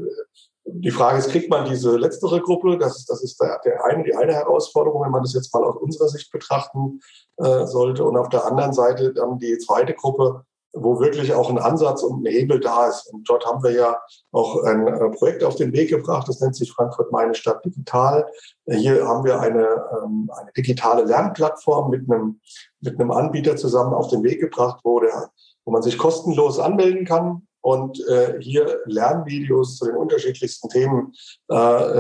die 0.72 0.90
Frage 0.90 1.18
ist, 1.18 1.30
kriegt 1.30 1.50
man 1.50 1.64
diese 1.68 1.96
letztere 1.96 2.40
Gruppe? 2.40 2.78
Das, 2.78 3.04
das 3.04 3.22
ist 3.22 3.40
der, 3.40 3.60
der 3.64 3.84
eine, 3.84 4.04
die 4.04 4.14
eine 4.14 4.34
Herausforderung, 4.34 5.02
wenn 5.02 5.10
man 5.10 5.22
das 5.22 5.34
jetzt 5.34 5.52
mal 5.54 5.64
aus 5.64 5.76
unserer 5.76 6.08
Sicht 6.08 6.30
betrachten 6.30 7.00
äh, 7.36 7.66
sollte. 7.66 8.04
Und 8.04 8.16
auf 8.16 8.28
der 8.28 8.46
anderen 8.46 8.72
Seite 8.72 9.12
dann 9.12 9.38
die 9.38 9.58
zweite 9.58 9.94
Gruppe, 9.94 10.44
wo 10.72 11.00
wirklich 11.00 11.34
auch 11.34 11.50
ein 11.50 11.58
Ansatz 11.58 12.02
und 12.02 12.22
ein 12.22 12.30
Hebel 12.30 12.60
da 12.60 12.86
ist. 12.86 13.12
Und 13.12 13.28
dort 13.28 13.44
haben 13.44 13.62
wir 13.62 13.72
ja 13.72 13.98
auch 14.32 14.62
ein 14.62 14.86
äh, 14.86 15.10
Projekt 15.10 15.42
auf 15.42 15.56
den 15.56 15.72
Weg 15.72 15.90
gebracht, 15.90 16.28
das 16.28 16.40
nennt 16.40 16.54
sich 16.54 16.72
Frankfurt 16.72 17.10
Meine 17.10 17.34
Stadt 17.34 17.64
Digital. 17.64 18.26
Hier 18.66 19.06
haben 19.06 19.24
wir 19.24 19.40
eine, 19.40 19.66
ähm, 20.02 20.30
eine 20.38 20.52
digitale 20.52 21.04
Lernplattform 21.04 21.90
mit 21.90 22.10
einem, 22.10 22.40
mit 22.80 23.00
einem 23.00 23.10
Anbieter 23.10 23.56
zusammen 23.56 23.94
auf 23.94 24.08
den 24.08 24.22
Weg 24.22 24.40
gebracht, 24.40 24.80
wo, 24.84 25.00
der, 25.00 25.30
wo 25.64 25.72
man 25.72 25.82
sich 25.82 25.98
kostenlos 25.98 26.58
anmelden 26.58 27.04
kann 27.04 27.48
und 27.62 28.00
äh, 28.08 28.38
hier 28.40 28.80
Lernvideos 28.86 29.76
zu 29.76 29.86
den 29.86 29.96
unterschiedlichsten 29.96 30.68
Themen, 30.68 31.12
äh, 31.50 31.54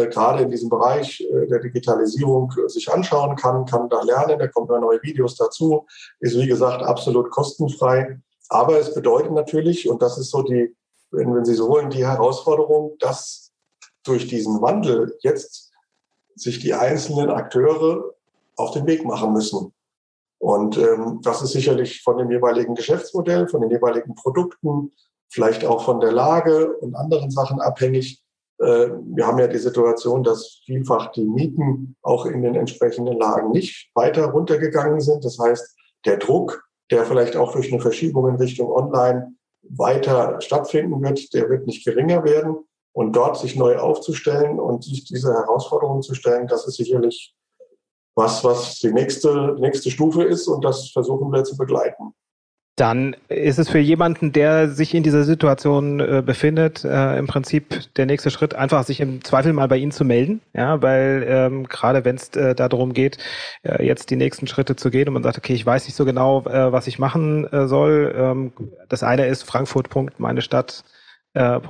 äh, 0.04 0.08
gerade 0.08 0.42
in 0.42 0.50
diesem 0.50 0.70
Bereich 0.70 1.20
äh, 1.20 1.46
der 1.46 1.60
Digitalisierung, 1.60 2.52
äh, 2.64 2.68
sich 2.68 2.90
anschauen 2.90 3.36
kann, 3.36 3.66
kann 3.66 3.88
da 3.88 4.02
lernen, 4.02 4.38
da 4.38 4.48
kommen 4.48 4.80
neue 4.80 5.02
Videos 5.02 5.36
dazu, 5.36 5.86
ist 6.20 6.38
wie 6.38 6.46
gesagt 6.46 6.82
absolut 6.82 7.30
kostenfrei. 7.30 8.20
Aber 8.48 8.78
es 8.78 8.94
bedeutet 8.94 9.32
natürlich, 9.32 9.88
und 9.88 10.02
das 10.02 10.18
ist 10.18 10.30
so 10.30 10.42
die, 10.42 10.74
wenn, 11.10 11.34
wenn 11.34 11.44
Sie 11.44 11.54
so 11.54 11.68
wollen, 11.68 11.90
die 11.90 12.06
Herausforderung, 12.06 12.96
dass 12.98 13.52
durch 14.02 14.26
diesen 14.28 14.62
Wandel 14.62 15.16
jetzt 15.20 15.70
sich 16.34 16.58
die 16.58 16.72
einzelnen 16.72 17.30
Akteure 17.30 18.14
auf 18.56 18.70
den 18.72 18.86
Weg 18.86 19.04
machen 19.04 19.32
müssen. 19.32 19.72
Und 20.38 20.78
ähm, 20.78 21.20
das 21.22 21.42
ist 21.42 21.52
sicherlich 21.52 22.02
von 22.02 22.16
dem 22.16 22.30
jeweiligen 22.30 22.74
Geschäftsmodell, 22.74 23.46
von 23.46 23.60
den 23.60 23.70
jeweiligen 23.70 24.14
Produkten, 24.14 24.90
vielleicht 25.30 25.64
auch 25.64 25.84
von 25.84 26.00
der 26.00 26.12
Lage 26.12 26.76
und 26.78 26.94
anderen 26.94 27.30
Sachen 27.30 27.60
abhängig. 27.60 28.22
Äh, 28.58 28.88
wir 29.14 29.26
haben 29.26 29.38
ja 29.38 29.46
die 29.46 29.58
Situation, 29.58 30.22
dass 30.22 30.60
vielfach 30.66 31.12
die 31.12 31.24
Mieten 31.24 31.96
auch 32.02 32.26
in 32.26 32.42
den 32.42 32.56
entsprechenden 32.56 33.18
Lagen 33.18 33.50
nicht 33.52 33.90
weiter 33.94 34.26
runtergegangen 34.26 35.00
sind. 35.00 35.24
Das 35.24 35.38
heißt, 35.38 35.76
der 36.04 36.18
Druck, 36.18 36.64
der 36.90 37.06
vielleicht 37.06 37.36
auch 37.36 37.52
durch 37.52 37.72
eine 37.72 37.80
Verschiebung 37.80 38.28
in 38.28 38.36
Richtung 38.36 38.70
Online 38.70 39.34
weiter 39.62 40.40
stattfinden 40.40 41.00
wird, 41.02 41.32
der 41.32 41.48
wird 41.48 41.66
nicht 41.66 41.84
geringer 41.84 42.24
werden. 42.24 42.56
Und 42.92 43.14
dort 43.14 43.38
sich 43.38 43.54
neu 43.54 43.78
aufzustellen 43.78 44.58
und 44.58 44.82
sich 44.82 45.04
diese 45.04 45.32
Herausforderungen 45.32 46.02
zu 46.02 46.14
stellen, 46.14 46.48
das 46.48 46.66
ist 46.66 46.76
sicherlich 46.76 47.36
was, 48.16 48.42
was 48.42 48.80
die 48.80 48.92
nächste, 48.92 49.54
nächste 49.60 49.92
Stufe 49.92 50.24
ist. 50.24 50.48
Und 50.48 50.64
das 50.64 50.90
versuchen 50.90 51.30
wir 51.30 51.44
zu 51.44 51.56
begleiten 51.56 52.14
dann 52.80 53.14
ist 53.28 53.58
es 53.58 53.68
für 53.68 53.78
jemanden, 53.78 54.32
der 54.32 54.70
sich 54.70 54.94
in 54.94 55.02
dieser 55.02 55.24
Situation 55.24 56.00
äh, 56.00 56.22
befindet, 56.24 56.82
äh, 56.82 57.18
im 57.18 57.26
Prinzip 57.26 57.94
der 57.96 58.06
nächste 58.06 58.30
Schritt, 58.30 58.54
einfach 58.54 58.84
sich 58.84 59.00
im 59.00 59.22
Zweifel 59.22 59.52
mal 59.52 59.68
bei 59.68 59.76
Ihnen 59.76 59.92
zu 59.92 60.02
melden, 60.02 60.40
ja, 60.54 60.80
weil 60.80 61.22
ähm, 61.28 61.68
gerade 61.68 62.06
wenn 62.06 62.16
es 62.16 62.30
äh, 62.30 62.54
darum 62.54 62.94
geht, 62.94 63.18
äh, 63.64 63.84
jetzt 63.84 64.08
die 64.08 64.16
nächsten 64.16 64.46
Schritte 64.46 64.76
zu 64.76 64.90
gehen 64.90 65.08
und 65.08 65.14
man 65.14 65.22
sagt, 65.22 65.36
okay, 65.36 65.52
ich 65.52 65.66
weiß 65.66 65.84
nicht 65.84 65.94
so 65.94 66.06
genau, 66.06 66.46
äh, 66.46 66.72
was 66.72 66.86
ich 66.86 66.98
machen 66.98 67.46
äh, 67.52 67.68
soll. 67.68 68.14
Ähm, 68.16 68.52
das 68.88 69.02
eine 69.02 69.26
ist 69.26 69.42
Frankfurt. 69.42 69.90
meine 70.18 70.40
Stadt 70.40 70.82
äh, 71.34 71.60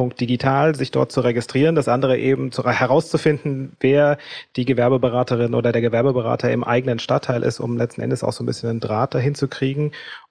sich 0.75 0.91
dort 0.93 1.13
zu 1.13 1.21
registrieren. 1.23 1.75
Das 1.75 1.89
andere 1.89 2.19
eben 2.19 2.53
zu, 2.53 2.65
herauszufinden, 2.65 3.77
wer 3.81 4.17
die 4.57 4.65
Gewerbeberaterin 4.65 5.55
oder 5.55 5.73
der 5.73 5.83
Gewerbeberater 5.83 6.51
im 6.53 6.63
eigenen 6.63 7.01
Stadtteil 7.01 7.43
ist, 7.43 7.59
um 7.59 7.77
letzten 7.77 8.01
Endes 8.01 8.23
auch 8.23 8.33
so 8.33 8.45
ein 8.45 8.47
bisschen 8.47 8.71
einen 8.71 8.81
Draht 8.81 9.15
dahin 9.15 9.35
zu 9.35 9.49
kriegen 9.49 9.91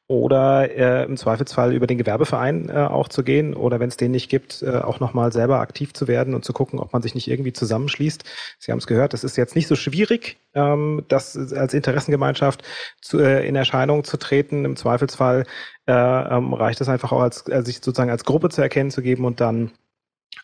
oder 0.09 0.75
äh, 0.75 1.05
im 1.05 1.17
Zweifelsfall 1.17 1.71
über 1.71 1.85
den 1.85 1.99
Gewerbeverein 1.99 2.67
äh, 2.67 2.79
auch 2.79 3.09
zu 3.09 3.23
gehen 3.23 3.53
oder 3.53 3.79
wenn 3.79 3.89
es 3.89 3.97
den 3.97 4.09
nicht 4.09 4.27
gibt, 4.27 4.63
äh, 4.63 4.79
auch 4.79 4.99
nochmal 4.99 5.31
selber 5.31 5.59
aktiv 5.59 5.93
zu 5.93 6.07
werden 6.07 6.33
und 6.33 6.43
zu 6.43 6.51
gucken, 6.51 6.79
ob 6.79 6.93
man 6.93 7.03
sich 7.03 7.13
nicht 7.13 7.29
irgendwie 7.29 7.53
zusammenschließt. 7.53 8.23
Sie 8.57 8.71
haben 8.71 8.79
es 8.79 8.87
gehört, 8.87 9.13
es 9.13 9.23
ist 9.23 9.37
jetzt 9.37 9.55
nicht 9.55 9.67
so 9.67 9.75
schwierig, 9.75 10.37
ähm, 10.55 11.05
das 11.09 11.37
als 11.53 11.75
Interessengemeinschaft 11.75 12.63
zu, 13.01 13.19
äh, 13.19 13.47
in 13.47 13.55
Erscheinung 13.55 14.03
zu 14.03 14.17
treten. 14.17 14.65
Im 14.65 14.75
Zweifelsfall 14.75 15.45
äh, 15.87 15.91
ähm, 15.93 16.55
reicht 16.55 16.81
es 16.81 16.89
einfach 16.89 17.11
auch, 17.11 17.21
als, 17.21 17.45
als 17.45 17.67
sich 17.67 17.75
sozusagen 17.75 18.09
als 18.09 18.25
Gruppe 18.25 18.49
zu 18.49 18.63
erkennen 18.63 18.89
zu 18.89 19.03
geben 19.03 19.25
und 19.25 19.39
dann 19.39 19.69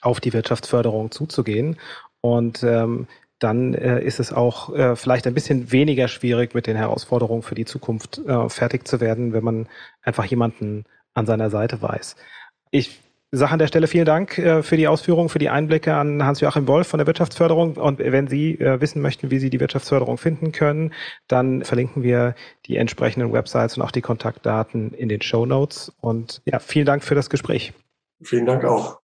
auf 0.01 0.19
die 0.19 0.33
Wirtschaftsförderung 0.33 1.09
zuzugehen. 1.09 1.77
Und 2.21 2.61
ähm, 2.61 3.07
dann 3.39 3.73
äh, 3.73 4.01
ist 4.01 4.19
es 4.19 4.31
auch 4.31 4.73
äh, 4.73 4.95
vielleicht 4.95 5.27
ein 5.27 5.33
bisschen 5.33 5.71
weniger 5.71 6.07
schwierig, 6.07 6.53
mit 6.53 6.67
den 6.67 6.77
Herausforderungen 6.77 7.41
für 7.41 7.55
die 7.55 7.65
Zukunft 7.65 8.19
äh, 8.25 8.49
fertig 8.49 8.87
zu 8.87 9.01
werden, 9.01 9.33
wenn 9.33 9.43
man 9.43 9.67
einfach 10.01 10.25
jemanden 10.25 10.85
an 11.13 11.25
seiner 11.25 11.49
Seite 11.49 11.81
weiß. 11.81 12.15
Ich 12.71 13.01
sage 13.31 13.51
an 13.51 13.59
der 13.59 13.67
Stelle 13.67 13.87
vielen 13.87 14.05
Dank 14.05 14.37
äh, 14.37 14.63
für 14.63 14.77
die 14.77 14.87
Ausführungen, 14.87 15.29
für 15.29 15.39
die 15.39 15.49
Einblicke 15.49 15.93
an 15.95 16.23
Hans-Joachim 16.23 16.67
Wolf 16.67 16.87
von 16.87 16.97
der 16.97 17.07
Wirtschaftsförderung. 17.07 17.75
Und 17.75 17.99
wenn 17.99 18.27
Sie 18.27 18.59
äh, 18.59 18.79
wissen 18.79 19.01
möchten, 19.01 19.31
wie 19.31 19.39
Sie 19.39 19.49
die 19.49 19.59
Wirtschaftsförderung 19.59 20.17
finden 20.17 20.51
können, 20.51 20.93
dann 21.27 21.63
verlinken 21.63 22.03
wir 22.03 22.35
die 22.65 22.77
entsprechenden 22.77 23.33
Websites 23.33 23.77
und 23.77 23.83
auch 23.83 23.91
die 23.91 24.01
Kontaktdaten 24.01 24.93
in 24.93 25.09
den 25.09 25.21
Show 25.21 25.45
Notes. 25.45 25.91
Und 25.99 26.41
ja, 26.45 26.59
vielen 26.59 26.85
Dank 26.85 27.03
für 27.03 27.15
das 27.15 27.29
Gespräch. 27.29 27.73
Vielen 28.23 28.45
Dank 28.45 28.63
auch. 28.63 28.99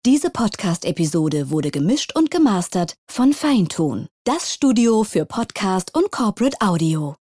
Diese 0.06 0.30
Podcast-Episode 0.30 1.50
wurde 1.50 1.72
gemischt 1.72 2.16
und 2.16 2.30
gemastert 2.30 2.96
von 3.10 3.32
Feintun, 3.34 4.08
das 4.24 4.54
Studio 4.54 5.04
für 5.04 5.26
Podcast 5.26 5.96
und 5.96 6.12
Corporate 6.12 6.58
Audio. 6.62 7.16